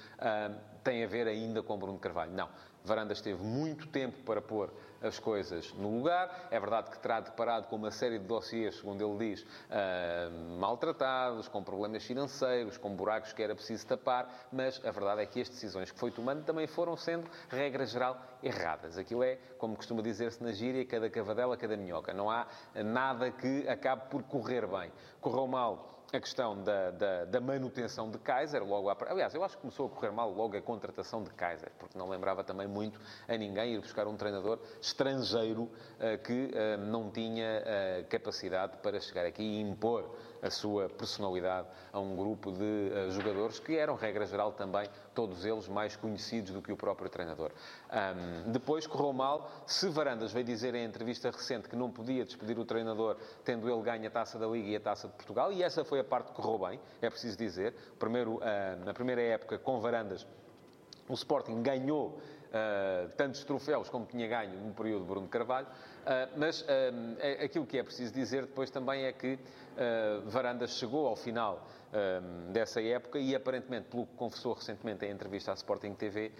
tem 0.83 1.03
a 1.03 1.07
ver 1.07 1.27
ainda 1.27 1.63
com 1.63 1.77
Bruno 1.77 1.97
Carvalho. 1.97 2.31
Não. 2.31 2.49
Varandas 2.87 3.21
teve 3.21 3.43
muito 3.43 3.87
tempo 3.87 4.17
para 4.23 4.41
pôr 4.41 4.71
as 5.01 5.19
coisas 5.19 5.73
no 5.73 5.97
lugar. 5.97 6.47
É 6.49 6.59
verdade 6.59 6.89
que 6.89 6.99
terá 6.99 7.19
deparado 7.19 7.67
com 7.67 7.75
uma 7.75 7.91
série 7.91 8.17
de 8.17 8.25
dossiês, 8.25 8.75
segundo 8.77 9.03
ele 9.03 9.29
diz, 9.29 9.41
uh, 9.41 10.57
maltratados, 10.59 11.47
com 11.47 11.63
problemas 11.63 12.03
financeiros, 12.03 12.77
com 12.77 12.95
buracos 12.95 13.33
que 13.33 13.43
era 13.43 13.53
preciso 13.53 13.85
tapar, 13.85 14.47
mas 14.51 14.83
a 14.85 14.91
verdade 14.91 15.21
é 15.21 15.25
que 15.25 15.41
as 15.41 15.49
decisões 15.49 15.91
que 15.91 15.99
foi 15.99 16.11
tomando 16.11 16.43
também 16.43 16.67
foram 16.67 16.95
sendo, 16.95 17.29
regra 17.49 17.85
geral, 17.85 18.19
erradas. 18.41 18.97
Aquilo 18.97 19.23
é, 19.23 19.37
como 19.57 19.75
costuma 19.75 20.01
dizer-se 20.01 20.43
na 20.43 20.51
gíria, 20.51 20.85
cada 20.85 21.09
cavadela, 21.09 21.57
cada 21.57 21.77
minhoca. 21.77 22.13
Não 22.13 22.29
há 22.29 22.47
nada 22.73 23.31
que 23.31 23.67
acabe 23.67 24.09
por 24.09 24.23
correr 24.23 24.65
bem. 24.65 24.91
Correu 25.21 25.47
mal 25.47 25.96
a 26.13 26.19
questão 26.19 26.63
da, 26.63 26.91
da, 26.91 27.25
da, 27.25 27.41
manutenção 27.41 28.09
de 28.09 28.17
Kaiser, 28.17 28.63
logo 28.63 28.89
à... 28.89 28.95
Aliás, 29.09 29.33
eu 29.33 29.43
acho 29.43 29.55
que 29.55 29.61
começou 29.61 29.87
a 29.87 29.89
correr 29.89 30.11
mal 30.11 30.31
logo 30.31 30.55
a 30.55 30.61
contratação 30.61 31.21
de 31.21 31.29
Kaiser, 31.31 31.69
porque 31.77 31.97
não 31.97 32.07
lembrava 32.07 32.43
também 32.43 32.67
muito 32.67 32.99
a 33.27 33.35
ninguém 33.35 33.73
ir 33.73 33.79
buscar 33.81 34.07
um 34.07 34.15
treinador 34.15 34.59
estrangeiro 34.79 35.63
uh, 35.63 36.17
que 36.23 36.51
uh, 36.53 36.77
não 36.77 37.11
tinha 37.11 37.61
uh, 37.61 38.07
capacidade 38.07 38.77
para 38.77 38.99
chegar 39.01 39.25
aqui 39.25 39.43
e 39.43 39.59
impor 39.59 40.15
a 40.41 40.49
sua 40.49 40.87
personalidade 40.87 41.67
a 41.91 41.99
um 41.99 42.15
grupo 42.15 42.51
de 42.51 43.11
jogadores 43.11 43.59
que 43.59 43.75
eram, 43.75 43.95
regra 43.95 44.25
geral, 44.25 44.53
também, 44.53 44.87
todos 45.17 45.43
eles 45.43 45.67
mais 45.67 45.95
conhecidos 45.95 46.51
do 46.51 46.61
que 46.61 46.71
o 46.71 46.77
próprio 46.77 47.09
treinador. 47.09 47.51
Um, 48.45 48.51
depois 48.51 48.85
correu 48.85 49.11
mal. 49.11 49.49
Se 49.65 49.89
Varandas 49.89 50.31
veio 50.31 50.45
dizer 50.45 50.75
em 50.75 50.85
entrevista 50.85 51.31
recente 51.31 51.67
que 51.67 51.75
não 51.75 51.89
podia 51.89 52.23
despedir 52.23 52.59
o 52.59 52.63
treinador, 52.63 53.17
tendo 53.43 53.67
ele 53.67 53.81
ganho 53.81 54.05
a 54.05 54.11
taça 54.11 54.37
da 54.37 54.45
Liga 54.45 54.69
e 54.69 54.75
a 54.75 54.79
taça 54.79 55.07
de 55.07 55.15
Portugal, 55.15 55.51
e 55.51 55.63
essa 55.63 55.83
foi 55.83 55.99
a 55.99 56.03
parte 56.03 56.27
que 56.27 56.33
correu 56.33 56.59
bem, 56.69 56.79
é 57.01 57.09
preciso 57.09 57.35
dizer. 57.35 57.73
Primeiro, 57.97 58.39
na 58.85 58.93
primeira 58.93 59.19
época, 59.23 59.57
com 59.57 59.79
Varandas, 59.79 60.27
o 61.09 61.13
Sporting 61.15 61.63
ganhou 61.63 62.09
uh, 62.09 63.09
tantos 63.15 63.43
troféus 63.43 63.89
como 63.89 64.05
tinha 64.05 64.27
ganho 64.27 64.59
no 64.59 64.73
período 64.73 65.01
de 65.01 65.07
Bruno 65.07 65.27
Carvalho, 65.27 65.65
uh, 65.65 65.96
mas 66.35 66.61
uh, 66.61 66.65
aquilo 67.43 67.65
que 67.65 67.77
é 67.77 67.83
preciso 67.83 68.13
dizer 68.13 68.45
depois 68.45 68.69
também 68.69 69.03
é 69.03 69.11
que 69.11 69.37
Varandas 70.25 70.71
chegou 70.71 71.05
ao 71.05 71.15
final 71.15 71.67
dessa 72.51 72.81
época 72.81 73.19
e, 73.19 73.35
aparentemente, 73.35 73.87
pelo 73.89 74.07
que 74.07 74.15
confessou 74.15 74.53
recentemente 74.53 75.05
em 75.05 75.11
entrevista 75.11 75.51
à 75.51 75.53
Sporting 75.53 75.93
TV, 75.93 76.31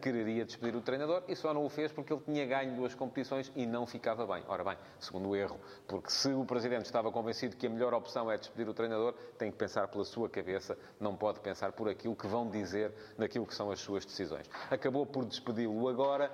quereria 0.00 0.44
despedir 0.44 0.74
o 0.74 0.80
treinador 0.80 1.22
e 1.28 1.36
só 1.36 1.52
não 1.52 1.64
o 1.64 1.68
fez 1.68 1.92
porque 1.92 2.12
ele 2.12 2.22
tinha 2.24 2.46
ganho 2.46 2.74
duas 2.74 2.94
competições 2.94 3.52
e 3.54 3.66
não 3.66 3.86
ficava 3.86 4.26
bem. 4.26 4.42
Ora 4.48 4.64
bem, 4.64 4.78
segundo 4.98 5.36
erro, 5.36 5.60
porque 5.86 6.10
se 6.10 6.32
o 6.32 6.44
Presidente 6.46 6.86
estava 6.86 7.12
convencido 7.12 7.56
que 7.56 7.66
a 7.66 7.70
melhor 7.70 7.92
opção 7.94 8.30
é 8.30 8.38
despedir 8.38 8.68
o 8.68 8.74
treinador, 8.74 9.14
tem 9.38 9.50
que 9.50 9.56
pensar 9.58 9.86
pela 9.88 10.04
sua 10.04 10.28
cabeça, 10.28 10.78
não 10.98 11.14
pode 11.14 11.40
pensar 11.40 11.72
por 11.72 11.88
aquilo 11.90 12.16
que 12.16 12.26
vão 12.26 12.48
dizer 12.48 12.92
naquilo 13.18 13.46
que 13.46 13.54
são 13.54 13.70
as 13.70 13.80
suas 13.80 14.04
decisões. 14.04 14.48
Acabou 14.70 15.04
por 15.04 15.26
despedi-lo 15.26 15.88
agora, 15.88 16.32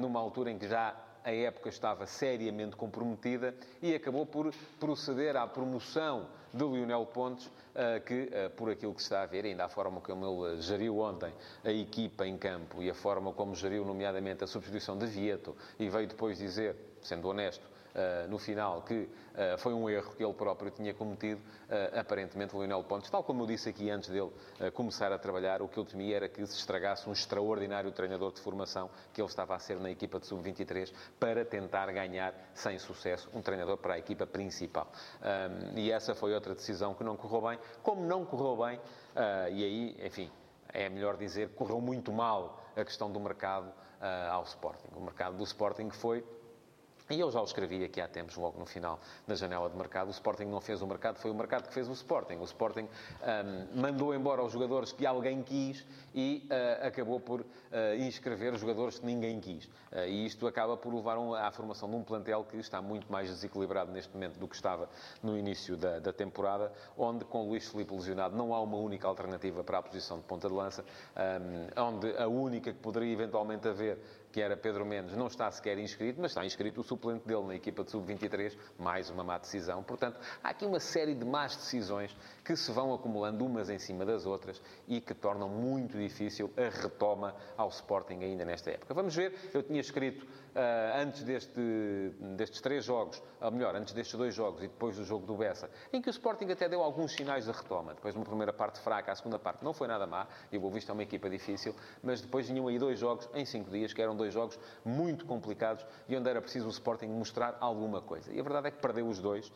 numa 0.00 0.20
altura 0.20 0.50
em 0.50 0.58
que 0.58 0.68
já 0.68 0.94
a 1.24 1.32
época 1.32 1.70
estava 1.70 2.06
seriamente 2.06 2.76
comprometida 2.76 3.54
e 3.80 3.94
acabou 3.94 4.26
por 4.26 4.52
proceder 4.78 5.36
à 5.36 5.46
promoção 5.46 6.26
de 6.52 6.62
Lionel 6.62 7.06
Pontes, 7.06 7.50
eh, 7.74 8.00
que, 8.00 8.28
eh, 8.30 8.48
por 8.50 8.70
aquilo 8.70 8.94
que 8.94 9.00
se 9.00 9.06
está 9.06 9.22
a 9.22 9.26
ver, 9.26 9.44
ainda 9.44 9.64
a 9.64 9.68
forma 9.68 10.00
como 10.00 10.46
ele 10.46 10.60
geriu 10.60 10.98
ontem 10.98 11.32
a 11.64 11.72
equipa 11.72 12.26
em 12.26 12.36
campo 12.38 12.80
e 12.82 12.88
a 12.88 12.94
forma 12.94 13.32
como 13.32 13.54
geriu, 13.54 13.84
nomeadamente, 13.84 14.44
a 14.44 14.46
substituição 14.46 14.96
de 14.96 15.06
Vieto, 15.06 15.56
e 15.78 15.88
veio 15.88 16.06
depois 16.06 16.38
dizer, 16.38 16.76
sendo 17.02 17.26
honesto, 17.28 17.66
uh, 17.94 18.28
no 18.28 18.38
final 18.38 18.82
que 18.82 18.94
uh, 18.94 19.58
foi 19.58 19.72
um 19.72 19.88
erro 19.88 20.14
que 20.14 20.24
ele 20.24 20.34
próprio 20.34 20.70
tinha 20.70 20.92
cometido, 20.92 21.40
uh, 21.40 21.98
aparentemente, 21.98 22.56
Lionel 22.56 22.82
Pontes. 22.84 23.10
Tal 23.10 23.22
como 23.22 23.42
eu 23.42 23.46
disse 23.46 23.68
aqui 23.68 23.90
antes 23.90 24.08
dele 24.08 24.32
começar 24.74 25.12
a 25.12 25.18
trabalhar, 25.18 25.62
o 25.62 25.68
que 25.68 25.78
eu 25.78 25.84
temia 25.84 26.16
era 26.16 26.28
que 26.28 26.44
se 26.46 26.56
estragasse 26.56 27.08
um 27.08 27.12
extraordinário 27.12 27.90
treinador 27.92 28.32
de 28.32 28.40
formação 28.40 28.90
que 29.12 29.20
ele 29.20 29.28
estava 29.28 29.54
a 29.54 29.58
ser 29.58 29.78
na 29.80 29.90
equipa 29.90 30.18
de 30.18 30.26
sub-23 30.26 30.92
para 31.18 31.44
tentar 31.44 31.90
ganhar, 31.92 32.34
sem 32.54 32.78
sucesso, 32.78 33.28
um 33.34 33.40
treinador 33.40 33.76
para 33.76 33.94
a 33.94 33.98
equipa 33.98 34.26
principal. 34.26 34.90
Um, 35.22 35.78
e 35.78 35.90
essa 35.90 36.14
foi 36.14 36.34
outra 36.34 36.54
decisão 36.54 36.94
que 36.94 37.04
não 37.04 37.16
correu 37.16 37.48
bem. 37.48 37.58
Como 37.82 38.04
não 38.04 38.24
correu 38.24 38.56
bem, 38.56 38.80
e 39.52 39.64
aí, 39.64 39.96
enfim, 40.04 40.30
é 40.74 40.88
melhor 40.88 41.16
dizer, 41.16 41.50
correu 41.50 41.80
muito 41.80 42.12
mal 42.12 42.60
a 42.76 42.84
questão 42.84 43.10
do 43.10 43.20
mercado 43.20 43.68
uh, 43.68 44.32
ao 44.32 44.42
Sporting. 44.42 44.88
O 44.94 45.00
mercado 45.00 45.36
do 45.36 45.44
Sporting 45.44 45.90
foi 45.90 46.24
e 47.10 47.20
eu 47.20 47.30
já 47.30 47.40
o 47.40 47.44
escrevi 47.44 47.84
aqui 47.84 48.00
há 48.00 48.08
tempos, 48.08 48.36
logo 48.36 48.58
no 48.58 48.64
final 48.64 48.98
da 49.26 49.34
janela 49.34 49.68
de 49.68 49.76
mercado. 49.76 50.08
O 50.08 50.10
Sporting 50.10 50.44
não 50.44 50.60
fez 50.60 50.80
o 50.80 50.86
mercado, 50.86 51.18
foi 51.18 51.30
o 51.30 51.34
mercado 51.34 51.68
que 51.68 51.74
fez 51.74 51.86
o 51.86 51.92
Sporting. 51.92 52.36
O 52.36 52.44
Sporting 52.44 52.88
um, 52.88 53.80
mandou 53.80 54.14
embora 54.14 54.42
os 54.42 54.52
jogadores 54.52 54.90
que 54.90 55.04
alguém 55.04 55.42
quis 55.42 55.84
e 56.14 56.48
uh, 56.50 56.86
acabou 56.86 57.20
por 57.20 57.42
uh, 57.42 57.46
inscrever 57.98 58.56
jogadores 58.56 58.98
que 58.98 59.04
ninguém 59.04 59.38
quis. 59.38 59.66
Uh, 59.66 60.06
e 60.08 60.24
isto 60.24 60.46
acaba 60.46 60.78
por 60.78 60.94
levar 60.94 61.18
um, 61.18 61.34
à 61.34 61.50
formação 61.50 61.90
de 61.90 61.96
um 61.96 62.02
plantel 62.02 62.42
que 62.44 62.56
está 62.56 62.80
muito 62.80 63.10
mais 63.12 63.28
desequilibrado 63.28 63.92
neste 63.92 64.12
momento 64.14 64.38
do 64.38 64.48
que 64.48 64.54
estava 64.54 64.88
no 65.22 65.36
início 65.36 65.76
da, 65.76 65.98
da 65.98 66.12
temporada, 66.12 66.72
onde 66.96 67.26
com 67.26 67.44
o 67.44 67.48
Luís 67.50 67.68
Filipe 67.68 67.92
lesionado 67.92 68.34
não 68.34 68.54
há 68.54 68.60
uma 68.62 68.78
única 68.78 69.06
alternativa 69.06 69.62
para 69.62 69.76
a 69.78 69.82
posição 69.82 70.16
de 70.18 70.24
ponta 70.24 70.48
de 70.48 70.54
lança, 70.54 70.82
um, 71.14 71.82
onde 71.82 72.16
a 72.16 72.26
única 72.26 72.72
que 72.72 72.78
poderia 72.78 73.12
eventualmente 73.12 73.68
haver 73.68 73.98
que 74.34 74.40
era 74.40 74.56
Pedro 74.56 74.84
Mendes, 74.84 75.14
não 75.14 75.28
está 75.28 75.48
sequer 75.48 75.78
inscrito, 75.78 76.20
mas 76.20 76.32
está 76.32 76.44
inscrito 76.44 76.80
o 76.80 76.82
suplente 76.82 77.24
dele 77.24 77.44
na 77.44 77.54
equipa 77.54 77.84
de 77.84 77.92
sub-23, 77.92 78.58
mais 78.76 79.08
uma 79.08 79.22
má 79.22 79.38
decisão. 79.38 79.80
Portanto, 79.84 80.18
há 80.42 80.48
aqui 80.48 80.66
uma 80.66 80.80
série 80.80 81.14
de 81.14 81.24
más 81.24 81.54
decisões 81.54 82.16
que 82.44 82.56
se 82.56 82.72
vão 82.72 82.92
acumulando 82.92 83.46
umas 83.46 83.70
em 83.70 83.78
cima 83.78 84.04
das 84.04 84.26
outras 84.26 84.60
e 84.88 85.00
que 85.00 85.14
tornam 85.14 85.48
muito 85.48 85.96
difícil 85.96 86.52
a 86.56 86.68
retoma 86.82 87.32
ao 87.56 87.68
Sporting 87.68 88.24
ainda 88.24 88.44
nesta 88.44 88.72
época. 88.72 88.92
Vamos 88.92 89.14
ver, 89.14 89.38
eu 89.54 89.62
tinha 89.62 89.80
escrito 89.80 90.24
uh, 90.24 91.00
antes 91.00 91.22
deste, 91.22 91.60
destes 92.36 92.60
três 92.60 92.84
jogos, 92.84 93.22
ou 93.40 93.50
melhor, 93.52 93.76
antes 93.76 93.94
destes 93.94 94.16
dois 94.16 94.34
jogos 94.34 94.64
e 94.64 94.66
depois 94.66 94.96
do 94.96 95.04
jogo 95.04 95.24
do 95.26 95.36
Bessa, 95.36 95.70
em 95.92 96.02
que 96.02 96.08
o 96.08 96.10
Sporting 96.10 96.50
até 96.50 96.68
deu 96.68 96.82
alguns 96.82 97.12
sinais 97.12 97.44
de 97.44 97.52
retoma. 97.52 97.94
Depois, 97.94 98.16
uma 98.16 98.24
primeira 98.24 98.52
parte 98.52 98.80
fraca, 98.80 99.12
a 99.12 99.14
segunda 99.14 99.38
parte 99.38 99.64
não 99.64 99.72
foi 99.72 99.86
nada 99.86 100.08
má, 100.08 100.26
e 100.50 100.56
o 100.56 100.60
Boa 100.60 100.72
Vista 100.72 100.90
é 100.90 100.94
uma 100.94 101.04
equipa 101.04 101.28
difícil, 101.30 101.72
mas 102.02 102.20
depois 102.20 102.48
vinham 102.48 102.66
aí 102.66 102.80
dois 102.80 102.98
jogos 102.98 103.28
em 103.32 103.44
cinco 103.44 103.70
dias, 103.70 103.92
que 103.92 104.02
eram 104.02 104.16
dois 104.16 104.23
dois 104.24 104.32
jogos 104.32 104.58
muito 104.84 105.26
complicados 105.26 105.84
e 106.08 106.16
onde 106.16 106.28
era 106.28 106.40
preciso 106.40 106.66
o 106.66 106.70
Sporting 106.70 107.06
mostrar 107.06 107.56
alguma 107.60 108.00
coisa. 108.00 108.32
E 108.32 108.40
a 108.40 108.42
verdade 108.42 108.68
é 108.68 108.70
que 108.70 108.78
perdeu 108.78 109.06
os 109.06 109.18
dois 109.18 109.48
uh, 109.48 109.52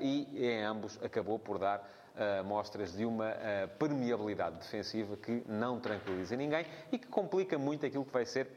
e 0.00 0.44
em 0.44 0.62
ambos 0.64 0.98
acabou 1.02 1.38
por 1.38 1.58
dar 1.58 1.98
Uh, 2.10 2.44
mostras 2.44 2.92
de 2.92 3.06
uma 3.06 3.30
uh, 3.30 3.68
permeabilidade 3.78 4.56
defensiva 4.56 5.16
que 5.16 5.44
não 5.46 5.78
tranquiliza 5.78 6.36
ninguém 6.36 6.66
e 6.90 6.98
que 6.98 7.06
complica 7.06 7.56
muito 7.56 7.86
aquilo 7.86 8.04
que 8.04 8.12
vai 8.12 8.26
ser 8.26 8.48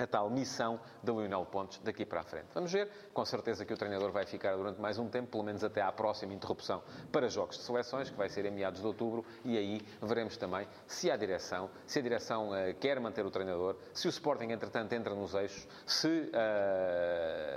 a 0.00 0.06
tal 0.06 0.30
missão 0.30 0.80
de 1.02 1.12
Lionel 1.12 1.44
Pontes 1.46 1.78
daqui 1.82 2.04
para 2.04 2.20
a 2.20 2.24
frente. 2.24 2.46
Vamos 2.54 2.72
ver, 2.72 2.90
com 3.12 3.24
certeza 3.24 3.64
que 3.64 3.72
o 3.72 3.76
treinador 3.76 4.10
vai 4.10 4.26
ficar 4.26 4.56
durante 4.56 4.80
mais 4.80 4.98
um 4.98 5.08
tempo, 5.08 5.30
pelo 5.30 5.44
menos 5.44 5.62
até 5.62 5.82
à 5.82 5.92
próxima 5.92 6.32
interrupção 6.32 6.82
para 7.12 7.28
jogos 7.28 7.56
de 7.58 7.62
seleções, 7.62 8.10
que 8.10 8.16
vai 8.16 8.28
ser 8.28 8.44
em 8.46 8.50
meados 8.50 8.80
de 8.80 8.86
outubro, 8.86 9.24
e 9.44 9.56
aí 9.56 9.80
veremos 10.02 10.36
também 10.36 10.66
se 10.86 11.10
há 11.10 11.16
direção, 11.16 11.70
se 11.86 11.98
a 11.98 12.02
direção 12.02 12.50
uh, 12.50 12.74
quer 12.78 12.98
manter 13.00 13.24
o 13.24 13.30
treinador, 13.30 13.76
se 13.92 14.06
o 14.06 14.10
Sporting, 14.10 14.50
entretanto, 14.50 14.92
entra 14.92 15.14
nos 15.14 15.34
eixos, 15.34 15.66
se 15.86 16.08
uh, 16.08 16.30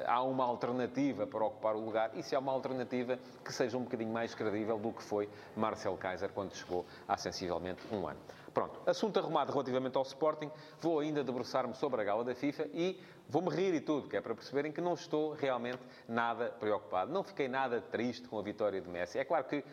há 0.05 0.21
uma 0.23 0.43
alternativa 0.43 1.25
para 1.25 1.45
ocupar 1.45 1.75
o 1.75 1.79
lugar 1.79 2.11
e 2.15 2.23
se 2.23 2.35
há 2.35 2.39
uma 2.39 2.51
alternativa 2.51 3.17
que 3.43 3.53
seja 3.53 3.77
um 3.77 3.83
bocadinho 3.83 4.11
mais 4.11 4.35
credível 4.35 4.77
do 4.77 4.91
que 4.91 5.03
foi 5.03 5.29
Marcel 5.55 5.97
Kaiser 5.97 6.29
quando 6.29 6.53
chegou 6.55 6.85
há 7.07 7.17
sensivelmente 7.17 7.81
um 7.91 8.07
ano. 8.07 8.19
Pronto, 8.53 8.79
assunto 8.85 9.17
arrumado 9.17 9.51
relativamente 9.51 9.97
ao 9.97 10.03
Sporting, 10.03 10.51
vou 10.79 10.99
ainda 10.99 11.23
debruçar-me 11.23 11.73
sobre 11.73 12.01
a 12.01 12.03
gala 12.03 12.23
da 12.23 12.35
FIFA 12.35 12.67
e 12.71 13.01
vou-me 13.27 13.49
rir 13.49 13.73
e 13.73 13.81
tudo, 13.81 14.07
que 14.07 14.15
é 14.15 14.21
para 14.21 14.35
perceberem 14.35 14.71
que 14.71 14.79
não 14.79 14.93
estou 14.93 15.33
realmente 15.33 15.79
nada 16.07 16.49
preocupado. 16.59 17.11
Não 17.11 17.23
fiquei 17.23 17.47
nada 17.47 17.81
triste 17.81 18.27
com 18.27 18.37
a 18.37 18.43
vitória 18.43 18.79
de 18.79 18.87
Messi. 18.87 19.17
É 19.17 19.25
claro 19.25 19.45
que, 19.45 19.63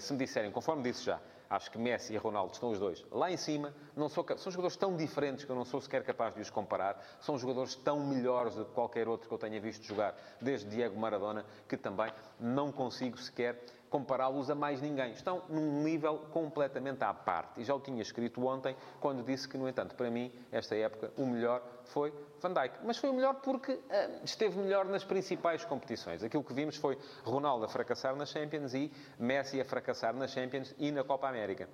se 0.00 0.12
me 0.12 0.18
disserem, 0.18 0.50
conforme 0.50 0.82
disse 0.82 1.04
já, 1.04 1.20
acho 1.48 1.70
que 1.70 1.78
Messi 1.78 2.14
e 2.14 2.16
Ronaldo 2.16 2.52
estão 2.52 2.70
os 2.70 2.78
dois 2.78 3.04
lá 3.10 3.30
em 3.30 3.36
cima. 3.36 3.74
Não 3.94 4.08
sou, 4.08 4.24
são 4.36 4.50
jogadores 4.50 4.76
tão 4.76 4.96
diferentes 4.96 5.44
que 5.44 5.50
eu 5.50 5.56
não 5.56 5.64
sou 5.64 5.80
sequer 5.80 6.02
capaz 6.02 6.34
de 6.34 6.40
os 6.40 6.50
comparar. 6.50 7.02
São 7.20 7.38
jogadores 7.38 7.74
tão 7.74 8.00
melhores 8.00 8.54
do 8.54 8.64
que 8.64 8.72
qualquer 8.72 9.08
outro 9.08 9.28
que 9.28 9.34
eu 9.34 9.38
tenha 9.38 9.60
visto 9.60 9.84
jogar, 9.84 10.16
desde 10.40 10.68
Diego 10.68 10.98
Maradona, 10.98 11.44
que 11.68 11.76
também 11.76 12.12
não 12.40 12.72
consigo 12.72 13.18
sequer 13.18 13.62
compará-los 13.88 14.50
a 14.50 14.54
mais 14.54 14.80
ninguém. 14.80 15.12
Estão 15.12 15.42
num 15.48 15.82
nível 15.82 16.18
completamente 16.32 17.02
à 17.02 17.14
parte. 17.14 17.60
E 17.60 17.64
já 17.64 17.74
o 17.74 17.80
tinha 17.80 18.02
escrito 18.02 18.44
ontem, 18.46 18.76
quando 19.00 19.22
disse 19.24 19.48
que, 19.48 19.56
no 19.56 19.68
entanto, 19.68 19.94
para 19.94 20.10
mim, 20.10 20.32
esta 20.50 20.74
época, 20.74 21.12
o 21.16 21.24
melhor 21.24 21.62
foi 21.84 22.12
Van 22.40 22.52
Dijk. 22.52 22.78
Mas 22.84 22.98
foi 22.98 23.10
o 23.10 23.14
melhor 23.14 23.34
porque 23.36 23.72
uh, 23.72 23.80
esteve 24.24 24.58
melhor 24.58 24.84
nas 24.86 25.04
principais 25.04 25.64
competições. 25.64 26.22
Aquilo 26.22 26.42
que 26.42 26.52
vimos 26.52 26.76
foi 26.76 26.98
Ronaldo 27.24 27.64
a 27.64 27.68
fracassar 27.68 28.14
na 28.16 28.26
Champions 28.26 28.74
e 28.74 28.92
Messi 29.18 29.60
a 29.60 29.64
fracassar 29.66 30.14
na 30.14 30.26
Champions 30.26 30.74
e 30.78 30.90
na 30.90 31.04
Copa 31.04 31.28
América. 31.28 31.68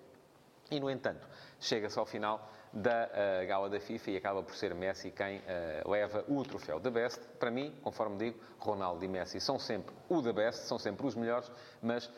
E, 0.71 0.81
no 0.81 0.91
entanto, 0.91 1.29
chega-se 1.61 1.99
ao 1.99 2.07
final 2.07 2.51
da 2.73 3.07
uh, 3.09 3.47
gala 3.47 3.69
da 3.69 3.79
FIFA 3.79 4.11
e 4.13 4.17
acaba 4.17 4.43
por 4.43 4.57
ser 4.57 4.75
Messi 4.75 5.11
quem 5.11 5.39
uh, 5.39 5.91
leva 5.91 6.25
o 6.27 6.43
troféu 6.43 6.81
de 6.81 6.91
best. 6.91 7.21
Para 7.39 7.51
mim, 7.51 7.75
conforme 7.83 8.17
digo, 8.17 8.41
Ronaldo 8.59 9.05
e 9.05 9.09
Messi 9.09 9.39
são 9.39 9.59
sempre 9.59 9.95
o 10.09 10.23
the 10.23 10.33
best, 10.33 10.65
são 10.65 10.79
sempre 10.79 11.07
os 11.07 11.15
melhores, 11.15 11.53
mas 11.83 12.07
uh, 12.07 12.11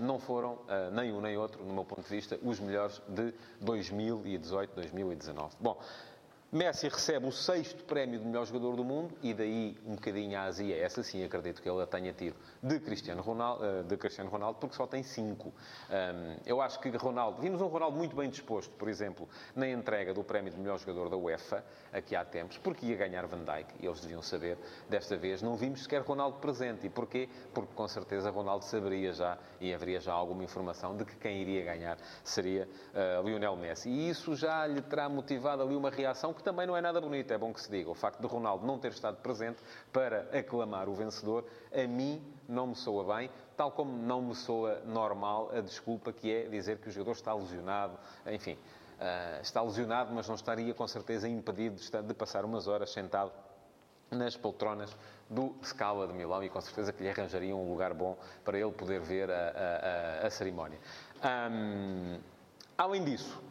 não 0.00 0.18
foram 0.18 0.58
nem 0.92 1.12
um 1.12 1.20
nem 1.20 1.36
outro, 1.36 1.62
no 1.62 1.72
meu 1.72 1.84
ponto 1.84 2.02
de 2.02 2.08
vista, 2.08 2.38
os 2.42 2.58
melhores 2.58 3.00
de 3.08 3.32
2018, 3.60 4.74
2019. 4.74 5.56
Bom, 5.60 5.80
Messi 6.54 6.88
recebe 6.88 7.26
o 7.26 7.32
sexto 7.32 7.82
prémio 7.82 8.16
de 8.16 8.24
melhor 8.24 8.46
jogador 8.46 8.76
do 8.76 8.84
mundo 8.84 9.12
e 9.20 9.34
daí 9.34 9.76
um 9.84 9.96
bocadinho 9.96 10.38
a 10.38 10.42
azia, 10.42 10.76
essa 10.76 11.02
sim 11.02 11.24
acredito 11.24 11.60
que 11.60 11.68
ele 11.68 11.82
a 11.82 11.86
tenha 11.86 12.12
tido, 12.12 12.36
de 12.62 12.78
Cristiano 12.78 13.22
Ronaldo, 13.22 13.64
eh, 13.64 13.82
de 13.82 13.96
Cristiano 13.96 14.30
Ronaldo 14.30 14.60
porque 14.60 14.76
só 14.76 14.86
tem 14.86 15.02
cinco. 15.02 15.52
Eu 16.46 16.60
acho 16.60 16.78
que 16.78 16.90
Ronaldo, 16.90 17.42
vimos 17.42 17.60
um 17.60 17.66
Ronaldo 17.66 17.96
muito 17.96 18.14
bem 18.14 18.30
disposto, 18.30 18.70
por 18.76 18.88
exemplo, 18.88 19.28
na 19.56 19.68
entrega 19.68 20.14
do 20.14 20.22
prémio 20.22 20.52
de 20.52 20.58
melhor 20.60 20.78
jogador 20.78 21.10
da 21.10 21.16
UEFA, 21.16 21.64
aqui 21.92 22.14
há 22.14 22.24
tempos, 22.24 22.56
porque 22.56 22.86
ia 22.86 22.96
ganhar 22.96 23.26
Van 23.26 23.42
Dijk, 23.42 23.74
e 23.80 23.86
eles 23.86 24.00
deviam 24.00 24.22
saber, 24.22 24.56
desta 24.88 25.16
vez 25.16 25.42
não 25.42 25.56
vimos 25.56 25.82
sequer 25.82 26.02
Ronaldo 26.02 26.38
presente. 26.38 26.86
E 26.86 26.90
porquê? 26.90 27.28
Porque 27.52 27.74
com 27.74 27.88
certeza 27.88 28.30
Ronaldo 28.30 28.64
saberia 28.64 29.12
já, 29.12 29.38
e 29.60 29.74
haveria 29.74 29.98
já 29.98 30.12
alguma 30.12 30.44
informação 30.44 30.96
de 30.96 31.04
que 31.04 31.16
quem 31.16 31.42
iria 31.42 31.64
ganhar 31.64 31.98
seria 32.22 32.68
uh, 32.94 33.26
Lionel 33.26 33.56
Messi. 33.56 33.88
E 33.88 34.08
isso 34.08 34.36
já 34.36 34.64
lhe 34.68 34.80
terá 34.82 35.08
motivado 35.08 35.60
ali 35.60 35.74
uma 35.74 35.90
reação 35.90 36.32
que 36.32 36.43
também 36.44 36.66
não 36.66 36.76
é 36.76 36.80
nada 36.80 37.00
bonito, 37.00 37.32
é 37.32 37.38
bom 37.38 37.52
que 37.52 37.60
se 37.60 37.70
diga. 37.70 37.90
O 37.90 37.94
facto 37.94 38.20
de 38.20 38.26
Ronaldo 38.26 38.64
não 38.66 38.78
ter 38.78 38.92
estado 38.92 39.16
presente 39.16 39.58
para 39.92 40.28
aclamar 40.38 40.88
o 40.88 40.94
vencedor, 40.94 41.44
a 41.72 41.86
mim 41.86 42.22
não 42.48 42.68
me 42.68 42.76
soa 42.76 43.16
bem, 43.16 43.30
tal 43.56 43.72
como 43.72 43.96
não 43.96 44.20
me 44.22 44.34
soa 44.34 44.80
normal 44.84 45.50
a 45.52 45.60
desculpa 45.60 46.12
que 46.12 46.30
é 46.30 46.42
dizer 46.44 46.78
que 46.78 46.88
o 46.88 46.92
jogador 46.92 47.12
está 47.12 47.34
lesionado, 47.34 47.98
enfim. 48.26 48.58
Uh, 48.94 49.42
está 49.42 49.60
lesionado, 49.60 50.14
mas 50.14 50.28
não 50.28 50.36
estaria 50.36 50.72
com 50.72 50.86
certeza 50.86 51.28
impedido 51.28 51.80
de, 52.02 52.14
passar 52.14 52.44
umas 52.44 52.68
horas 52.68 52.92
sentado 52.92 53.32
nas 54.10 54.36
poltronas 54.36 54.96
do 55.28 55.54
Scala 55.64 56.06
de 56.06 56.12
Milão 56.12 56.44
e 56.44 56.48
com 56.48 56.60
certeza 56.60 56.92
que 56.92 57.02
lhe 57.02 57.08
arranjaria 57.08 57.56
um 57.56 57.68
lugar 57.68 57.92
bom 57.92 58.16
para 58.44 58.58
ele 58.58 58.70
poder 58.70 59.00
ver 59.00 59.30
a, 59.30 59.34
a, 59.34 60.24
a, 60.24 60.26
a 60.26 60.30
cerimónia. 60.30 60.78
Um, 61.50 62.20
além 62.78 63.02
disso, 63.02 63.42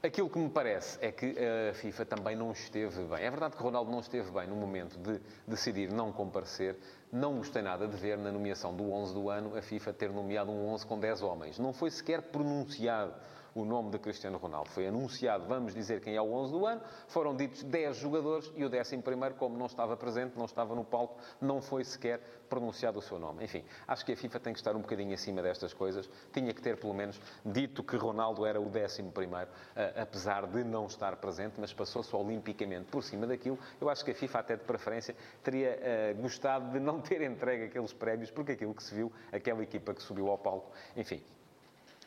Aquilo 0.00 0.30
que 0.30 0.38
me 0.38 0.48
parece 0.48 0.96
é 1.04 1.10
que 1.10 1.34
a 1.70 1.74
FIFA 1.74 2.06
também 2.06 2.36
não 2.36 2.52
esteve 2.52 3.02
bem. 3.02 3.18
É 3.18 3.28
verdade 3.28 3.56
que 3.56 3.62
Ronaldo 3.62 3.90
não 3.90 3.98
esteve 3.98 4.30
bem 4.30 4.46
no 4.46 4.54
momento 4.54 4.96
de 4.96 5.20
decidir 5.44 5.90
não 5.90 6.12
comparecer. 6.12 6.76
Não 7.10 7.38
gostei 7.38 7.62
nada 7.62 7.88
de 7.88 7.96
ver 7.96 8.16
na 8.16 8.30
nomeação 8.30 8.72
do 8.76 8.92
11 8.92 9.12
do 9.12 9.28
ano 9.28 9.56
a 9.56 9.60
FIFA 9.60 9.92
ter 9.92 10.12
nomeado 10.12 10.52
um 10.52 10.68
11 10.68 10.86
com 10.86 11.00
10 11.00 11.22
homens. 11.22 11.58
Não 11.58 11.72
foi 11.72 11.90
sequer 11.90 12.22
pronunciado 12.22 13.12
o 13.60 13.64
nome 13.64 13.90
de 13.90 13.98
Cristiano 13.98 14.38
Ronaldo. 14.38 14.70
Foi 14.70 14.86
anunciado, 14.86 15.46
vamos 15.46 15.74
dizer 15.74 16.00
quem 16.00 16.14
é 16.14 16.22
o 16.22 16.32
11 16.32 16.52
do 16.52 16.66
ano, 16.66 16.80
foram 17.08 17.36
ditos 17.36 17.62
10 17.62 17.96
jogadores 17.96 18.52
e 18.56 18.64
o 18.64 18.68
11 18.68 18.98
primeiro, 18.98 19.34
como 19.34 19.56
não 19.56 19.66
estava 19.66 19.96
presente, 19.96 20.36
não 20.36 20.44
estava 20.44 20.74
no 20.74 20.84
palco, 20.84 21.18
não 21.40 21.60
foi 21.60 21.84
sequer 21.84 22.20
pronunciado 22.48 22.98
o 22.98 23.02
seu 23.02 23.18
nome. 23.18 23.44
Enfim, 23.44 23.64
acho 23.86 24.04
que 24.04 24.12
a 24.12 24.16
FIFA 24.16 24.40
tem 24.40 24.52
que 24.52 24.58
estar 24.58 24.74
um 24.74 24.80
bocadinho 24.80 25.14
acima 25.14 25.42
destas 25.42 25.72
coisas. 25.74 26.08
Tinha 26.32 26.52
que 26.52 26.62
ter, 26.62 26.76
pelo 26.76 26.94
menos, 26.94 27.20
dito 27.44 27.82
que 27.82 27.96
Ronaldo 27.96 28.46
era 28.46 28.60
o 28.60 28.68
11 28.68 29.02
primeiro, 29.14 29.48
apesar 30.00 30.46
de 30.46 30.64
não 30.64 30.86
estar 30.86 31.16
presente, 31.16 31.54
mas 31.58 31.72
passou-se 31.72 32.14
olimpicamente 32.14 32.86
por 32.90 33.02
cima 33.02 33.26
daquilo. 33.26 33.58
Eu 33.80 33.88
acho 33.88 34.04
que 34.04 34.10
a 34.10 34.14
FIFA, 34.14 34.38
até 34.38 34.56
de 34.56 34.64
preferência, 34.64 35.14
teria 35.42 35.78
uh, 35.78 36.22
gostado 36.22 36.70
de 36.72 36.80
não 36.80 37.00
ter 37.00 37.22
entregue 37.22 37.64
aqueles 37.64 37.92
prémios, 37.92 38.30
porque 38.30 38.52
aquilo 38.52 38.74
que 38.74 38.82
se 38.82 38.94
viu, 38.94 39.12
aquela 39.32 39.62
equipa 39.62 39.94
que 39.94 40.02
subiu 40.02 40.28
ao 40.28 40.38
palco, 40.38 40.72
enfim, 40.96 41.22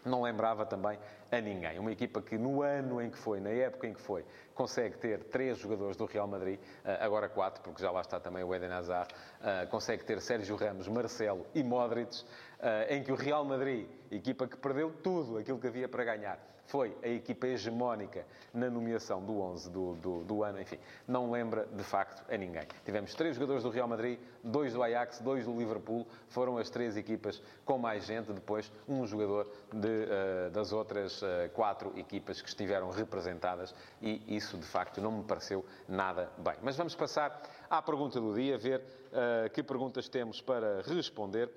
não 0.06 0.22
lembrava 0.22 0.66
também 0.66 0.98
a 1.32 1.40
ninguém. 1.40 1.80
Uma 1.80 1.92
equipa 1.92 2.22
que 2.22 2.38
no 2.38 2.62
ano 2.62 3.02
em 3.02 3.10
que 3.10 3.18
foi, 3.18 3.40
na 3.40 3.50
época 3.50 3.88
em 3.88 3.94
que 3.94 4.02
foi, 4.02 4.26
consegue 4.54 4.98
ter 4.98 5.24
três 5.26 5.58
jogadores 5.58 5.96
do 5.96 6.06
Real 6.06 6.28
Madrid, 6.28 6.60
eh, 6.84 6.98
agora 7.02 7.30
quatro, 7.30 7.62
porque 7.64 7.82
já 7.82 7.92
lá 7.92 8.02
está 8.02 8.20
também 8.20 8.44
o 8.44 8.54
Eden 8.54 8.72
Hazard, 8.72 9.14
eh, 9.44 9.66
consegue 9.68 10.04
ter 10.04 10.20
Sérgio 10.22 10.56
Ramos, 10.56 10.88
Marcelo 10.88 11.46
e 11.54 11.64
Modric, 11.64 12.24
eh, 12.60 12.96
em 12.96 13.04
que 13.04 13.12
o 13.12 13.16
Real 13.16 13.46
Madrid, 13.46 13.88
equipa 14.12 14.48
que 14.48 14.58
perdeu 14.58 14.92
tudo 15.04 15.38
aquilo 15.38 15.60
que 15.60 15.68
havia 15.68 15.88
para 15.88 16.04
ganhar, 16.04 16.40
foi 16.72 16.96
a 17.04 17.08
equipa 17.10 17.48
hegemónica 17.48 18.26
na 18.54 18.70
nomeação 18.70 19.22
do 19.22 19.42
11 19.42 19.70
do, 19.70 19.94
do, 19.96 20.24
do, 20.24 20.42
ano, 20.42 20.62
enfim, 20.62 20.80
não 21.06 21.30
lembra 21.30 21.66
de 21.66 21.84
facto 21.84 22.24
a 22.32 22.38
ninguém. 22.38 22.64
Tivemos 22.86 23.14
três 23.14 23.36
jogadores 23.36 23.64
do 23.64 23.70
Real 23.70 23.90
Madrid, 23.90 24.18
dois 24.42 24.72
do 24.72 24.82
Ajax, 24.82 25.20
dois 25.20 25.44
do 25.44 25.58
Liverpool, 25.58 26.08
foram 26.30 26.58
as 26.58 26.70
três 26.70 26.96
equipas 26.96 27.44
com 27.66 27.78
mais 27.78 28.06
gente, 28.06 28.32
depois 28.32 28.72
um 28.88 29.06
jogador 29.06 29.52
de, 29.74 29.88
uh, 29.88 30.50
das 30.52 30.72
outras 30.72 31.22
uh, 31.22 31.50
quatro 31.54 31.92
equipas 32.00 32.42
que 32.42 32.48
estiveram 32.48 32.90
representadas 32.90 33.76
e 34.02 34.24
isso 34.34 34.58
de 34.58 34.66
facto 34.66 35.02
não 35.02 35.12
me 35.12 35.24
pareceu 35.26 35.66
nada 35.90 36.32
bem. 36.38 36.56
Mas 36.62 36.78
vamos 36.78 36.96
passar 36.96 37.42
à 37.70 37.82
pergunta 37.82 38.18
do 38.22 38.34
dia, 38.34 38.58
ver 38.58 38.80
uh, 38.80 39.50
que 39.50 39.62
perguntas 39.62 40.08
temos 40.08 40.42
para 40.42 40.82
responder 40.84 41.52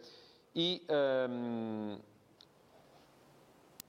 e. 0.57 0.85
Um, 1.31 1.99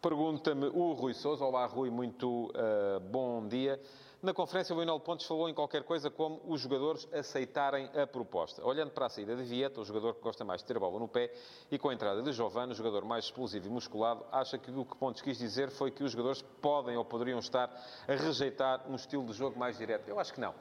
Pergunta-me 0.06 0.68
o 0.68 0.94
Rui 0.94 1.16
Souza. 1.16 1.44
Olá, 1.44 1.66
Rui, 1.66 1.90
muito 1.90 2.52
uh, 2.52 3.00
bom 3.10 3.48
dia. 3.48 3.82
Na 4.22 4.36
conferência, 4.36 4.72
o 4.72 4.78
Lionel 4.78 5.00
Pontes 5.00 5.26
falou 5.26 5.50
em 5.50 5.54
qualquer 5.56 5.82
coisa 5.82 6.12
como 6.12 6.40
os 6.46 6.62
jogadores 6.62 7.12
aceitarem 7.12 7.90
a 8.00 8.06
proposta. 8.06 8.64
Olhando 8.64 8.92
para 8.92 9.08
a 9.08 9.10
saída 9.10 9.36
de 9.36 9.42
Vieta, 9.44 9.82
o 9.82 9.84
jogador 9.84 10.14
que 10.14 10.22
gosta 10.22 10.46
mais 10.46 10.62
de 10.62 10.68
ter 10.68 10.78
a 10.78 10.80
bola 10.80 11.00
no 11.00 11.08
pé, 11.08 11.34
e 11.72 11.80
com 11.80 11.90
a 11.90 11.94
entrada 11.96 12.22
de 12.22 12.32
Giovanni, 12.34 12.74
o 12.74 12.76
jogador 12.76 13.04
mais 13.04 13.26
explosivo 13.26 13.66
e 13.66 13.70
musculado, 13.72 14.24
acha 14.32 14.60
que 14.60 14.70
o 14.70 14.86
que 14.86 14.96
Pontes 14.96 15.24
quis 15.24 15.40
dizer 15.40 15.72
foi 15.72 15.90
que 15.90 16.04
os 16.04 16.12
jogadores 16.12 16.44
podem 16.62 16.96
ou 16.96 17.04
poderiam 17.04 17.40
estar 17.40 17.68
a 18.08 18.14
rejeitar 18.14 18.86
um 18.88 18.94
estilo 18.94 19.26
de 19.26 19.34
jogo 19.34 19.58
mais 19.58 19.76
direto. 19.76 20.08
Eu 20.08 20.20
acho 20.20 20.32
que 20.32 20.40
não. 20.40 20.54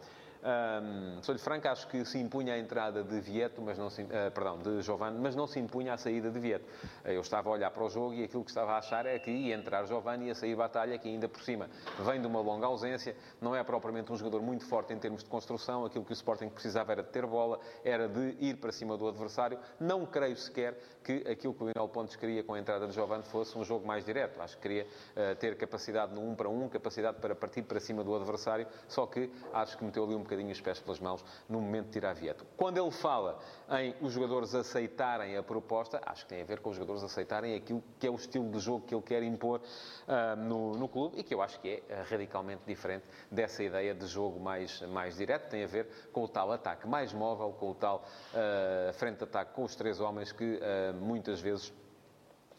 Um, 0.44 1.22
Sou-lhe 1.22 1.40
franco, 1.40 1.66
acho 1.68 1.88
que 1.88 2.04
se 2.04 2.18
impunha 2.18 2.52
a 2.52 2.58
entrada 2.58 3.02
de 3.02 3.18
Vieto, 3.18 3.62
mas 3.62 3.78
não 3.78 3.88
se, 3.88 4.02
uh, 4.02 4.08
perdão, 4.34 4.58
de 4.58 4.82
Giovanni, 4.82 5.18
mas 5.18 5.34
não 5.34 5.46
se 5.46 5.58
impunha 5.58 5.94
a 5.94 5.96
saída 5.96 6.30
de 6.30 6.38
Vieto. 6.38 6.66
Eu 7.02 7.22
estava 7.22 7.48
a 7.48 7.52
olhar 7.52 7.70
para 7.70 7.82
o 7.82 7.88
jogo 7.88 8.12
e 8.12 8.22
aquilo 8.22 8.44
que 8.44 8.50
estava 8.50 8.72
a 8.72 8.78
achar 8.78 9.06
é 9.06 9.18
que 9.18 9.30
ia 9.30 9.54
entrar 9.54 9.86
Giovanni 9.86 10.26
e 10.26 10.28
ia 10.28 10.34
sair 10.34 10.54
Batalha, 10.54 10.98
que 10.98 11.08
ainda 11.08 11.26
por 11.28 11.42
cima 11.42 11.70
vem 12.00 12.20
de 12.20 12.26
uma 12.26 12.40
longa 12.42 12.66
ausência, 12.66 13.16
não 13.40 13.56
é 13.56 13.64
propriamente 13.64 14.12
um 14.12 14.16
jogador 14.16 14.42
muito 14.42 14.66
forte 14.66 14.92
em 14.92 14.98
termos 14.98 15.24
de 15.24 15.30
construção, 15.30 15.86
aquilo 15.86 16.04
que 16.04 16.12
o 16.12 16.14
Sporting 16.14 16.50
precisava 16.50 16.92
era 16.92 17.02
de 17.02 17.08
ter 17.08 17.24
bola, 17.24 17.58
era 17.82 18.06
de 18.06 18.36
ir 18.38 18.58
para 18.58 18.70
cima 18.70 18.98
do 18.98 19.08
adversário. 19.08 19.58
Não 19.80 20.04
creio 20.04 20.36
sequer 20.36 20.78
que 21.02 21.24
aquilo 21.26 21.54
que 21.54 21.64
o 21.64 21.70
Lionel 21.70 21.88
Pontes 21.88 22.16
queria 22.16 22.44
com 22.44 22.52
a 22.52 22.58
entrada 22.58 22.86
de 22.86 22.92
Giovanni 22.92 23.24
fosse 23.24 23.56
um 23.56 23.64
jogo 23.64 23.86
mais 23.86 24.04
direto. 24.04 24.40
Acho 24.42 24.56
que 24.56 24.62
queria 24.62 24.84
uh, 24.84 25.34
ter 25.36 25.56
capacidade 25.56 26.14
no 26.14 26.20
1 26.20 26.30
um 26.30 26.34
para 26.34 26.48
1, 26.50 26.64
um, 26.64 26.68
capacidade 26.68 27.18
para 27.18 27.34
partir 27.34 27.62
para 27.62 27.80
cima 27.80 28.04
do 28.04 28.14
adversário, 28.14 28.66
só 28.88 29.06
que 29.06 29.30
acho 29.54 29.78
que 29.78 29.84
meteu 29.84 30.04
ali 30.04 30.14
um 30.14 30.18
bocadinho 30.18 30.33
bocadinho 30.34 30.52
os 30.52 30.60
pés 30.60 30.80
pelas 30.80 31.00
mãos 31.00 31.24
no 31.48 31.60
momento 31.60 31.86
de 31.86 31.92
tirar 31.92 32.14
Vieto. 32.14 32.46
Quando 32.56 32.78
ele 32.78 32.90
fala 32.90 33.38
em 33.80 33.94
os 34.00 34.12
jogadores 34.12 34.54
aceitarem 34.54 35.36
a 35.36 35.42
proposta, 35.42 36.00
acho 36.04 36.24
que 36.24 36.30
tem 36.30 36.42
a 36.42 36.44
ver 36.44 36.60
com 36.60 36.70
os 36.70 36.76
jogadores 36.76 37.02
aceitarem 37.02 37.54
aquilo 37.54 37.82
que 37.98 38.06
é 38.06 38.10
o 38.10 38.14
estilo 38.14 38.50
de 38.50 38.58
jogo 38.58 38.86
que 38.86 38.94
ele 38.94 39.02
quer 39.02 39.22
impor 39.22 39.60
uh, 39.60 40.36
no, 40.36 40.72
no 40.72 40.88
clube 40.88 41.18
e 41.18 41.22
que 41.22 41.34
eu 41.34 41.42
acho 41.42 41.58
que 41.60 41.82
é 41.88 41.94
uh, 41.94 42.10
radicalmente 42.10 42.62
diferente 42.66 43.04
dessa 43.30 43.62
ideia 43.62 43.94
de 43.94 44.06
jogo 44.06 44.40
mais, 44.40 44.80
mais 44.82 45.16
direto. 45.16 45.48
Tem 45.48 45.64
a 45.64 45.66
ver 45.66 45.88
com 46.12 46.24
o 46.24 46.28
tal 46.28 46.52
ataque 46.52 46.86
mais 46.86 47.12
móvel, 47.12 47.54
com 47.58 47.70
o 47.70 47.74
tal 47.74 48.04
uh, 48.32 48.92
frente 48.94 49.18
de 49.18 49.24
ataque 49.24 49.54
com 49.54 49.64
os 49.64 49.74
três 49.74 50.00
homens 50.00 50.32
que 50.32 50.60
muitas 51.00 51.40
vezes 51.40 51.72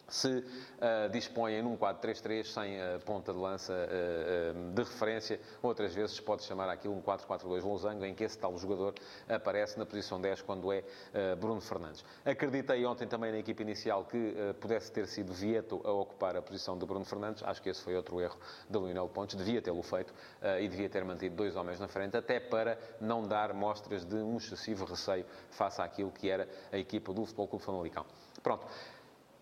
se 0.08 0.28
uh, 0.38 1.10
dispõem 1.12 1.62
num 1.62 1.76
quadro 1.76 2.02
3-3 2.08 2.46
sem 2.46 2.82
a 2.82 3.00
ponta 3.00 3.34
de 3.34 3.40
lança 3.40 3.74
uh, 3.74 4.72
de 4.72 4.84
referência. 4.84 5.40
Outras 5.62 5.94
vezes 5.94 6.20
pode 6.20 6.44
chamar 6.44 6.70
aquilo 6.70 6.96
um 6.96 7.02
4-4-2 7.02 7.64
losango, 7.64 8.06
em 8.06 8.14
que 8.14 8.24
esse 8.24 8.38
tal 8.38 8.58
jogador 8.58 8.94
aparece 9.28 9.78
na 9.78 9.86
posição 9.86 10.20
10 10.22 10.42
quando 10.42 10.72
é 10.72 10.80
uh, 10.80 11.36
Bruno 11.36 11.62
Fernandes. 11.62 12.04
Acreditei 12.24 12.86
ontem 12.86 13.08
também 13.08 13.32
na 13.32 13.40
equipa 13.40 13.62
inicial 13.62 14.06
que 14.06 14.36
pudesse 14.60 14.92
ter 14.92 15.08
sido 15.08 15.34
Vieto 15.34 15.82
a 15.84 15.92
ocupar 15.92 16.36
a 16.36 16.42
posição 16.42 16.78
de 16.78 16.86
Bruno 16.86 17.06
Fernandes. 17.06 17.44
Acho 17.44 17.62
que 17.62 17.70
esse 17.70 17.82
foi 17.82 17.96
outro 17.96 18.22
erro 18.22 18.38
de 18.70 18.78
Lionel 18.78 19.08
Pontes. 19.10 19.36
Devia 19.36 19.62
tê-lo 19.62 19.82
feito 19.82 20.14
e 20.60 20.68
devia 20.68 20.90
ter 20.90 21.04
mantido 21.04 21.36
dois 21.36 21.56
homens 21.56 21.80
na 21.80 21.88
frente, 21.88 22.16
até 22.18 22.40
para 22.40 22.78
não 23.00 23.28
dar 23.28 23.54
mostras 23.54 24.06
de 24.06 24.16
um 24.16 24.38
excessivo 24.38 24.86
receio 24.86 25.26
face 25.50 25.82
àquilo 25.82 26.12
que 26.12 26.30
era 26.30 26.48
a 26.72 26.78
equipa 26.78 27.14
do 27.14 27.26
Futebol 27.26 27.48
Clube 27.48 27.66
Famalicão. 27.66 28.06
Pronto. 28.42 28.68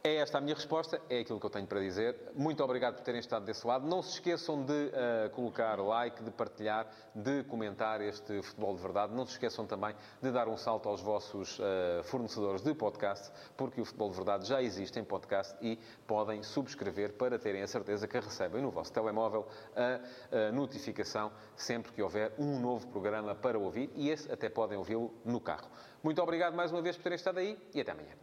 É 0.06 0.18
esta 0.18 0.38
a 0.38 0.42
minha 0.42 0.54
resposta, 0.54 1.02
é 1.10 1.20
aquilo 1.20 1.40
que 1.40 1.46
eu 1.46 1.50
tenho 1.50 1.66
para 1.66 1.80
dizer. 1.80 2.34
Muito 2.36 2.62
obrigado 2.62 2.96
por 2.96 3.04
terem 3.04 3.22
estado 3.22 3.46
desse 3.46 3.66
lado. 3.66 3.88
Não 3.88 4.02
se 4.02 4.16
esqueçam 4.16 4.62
de 4.62 4.74
uh, 4.74 5.30
colocar 5.30 5.80
like, 5.80 6.22
de 6.22 6.30
partilhar, 6.30 6.90
de 7.16 7.42
comentar 7.46 8.02
este 8.02 8.42
Futebol 8.42 8.76
de 8.76 8.82
Verdade. 8.82 9.14
Não 9.16 9.26
se 9.26 9.32
esqueçam 9.32 9.66
também 9.66 9.96
de 10.22 10.30
dar 10.30 10.50
um 10.50 10.58
salto 10.58 10.90
aos 10.90 11.00
vossos 11.00 11.58
uh, 11.58 12.04
fornecedores 12.04 12.62
de 12.62 12.74
podcast, 12.74 13.32
porque 13.56 13.80
o 13.80 13.86
Futebol 13.86 14.10
de 14.10 14.18
Verdade 14.18 14.46
já 14.46 14.62
existe 14.62 15.00
em 15.00 15.06
podcast 15.06 15.56
e 15.62 15.80
podem 16.06 16.44
subscrever 16.44 17.14
para 17.14 17.40
terem 17.40 17.62
a 17.62 17.68
certeza 17.68 18.06
que 18.06 18.20
recebem 18.20 18.62
no 18.62 18.72
vosso 18.72 18.92
telemóvel 18.92 19.48
a, 19.74 20.48
a 20.50 20.52
notificação 20.52 21.32
sempre 21.56 21.94
que 21.94 22.02
houver 22.02 22.34
um 22.38 22.60
novo 22.60 22.86
programa 22.90 23.34
para 23.34 23.58
ouvir 23.58 23.90
e 23.96 24.10
esse 24.10 24.30
até 24.30 24.50
podem 24.50 24.78
ouvi-lo 24.78 25.14
no 25.24 25.40
carro. 25.40 25.70
Muito 26.04 26.22
obrigado 26.22 26.56
mais 26.56 26.74
uma 26.74 26.82
vez 26.82 26.98
por 26.98 27.04
terem 27.04 27.16
estado 27.16 27.38
aí 27.38 27.58
e 27.74 27.80
até 27.80 27.94
amanhã. 27.94 28.23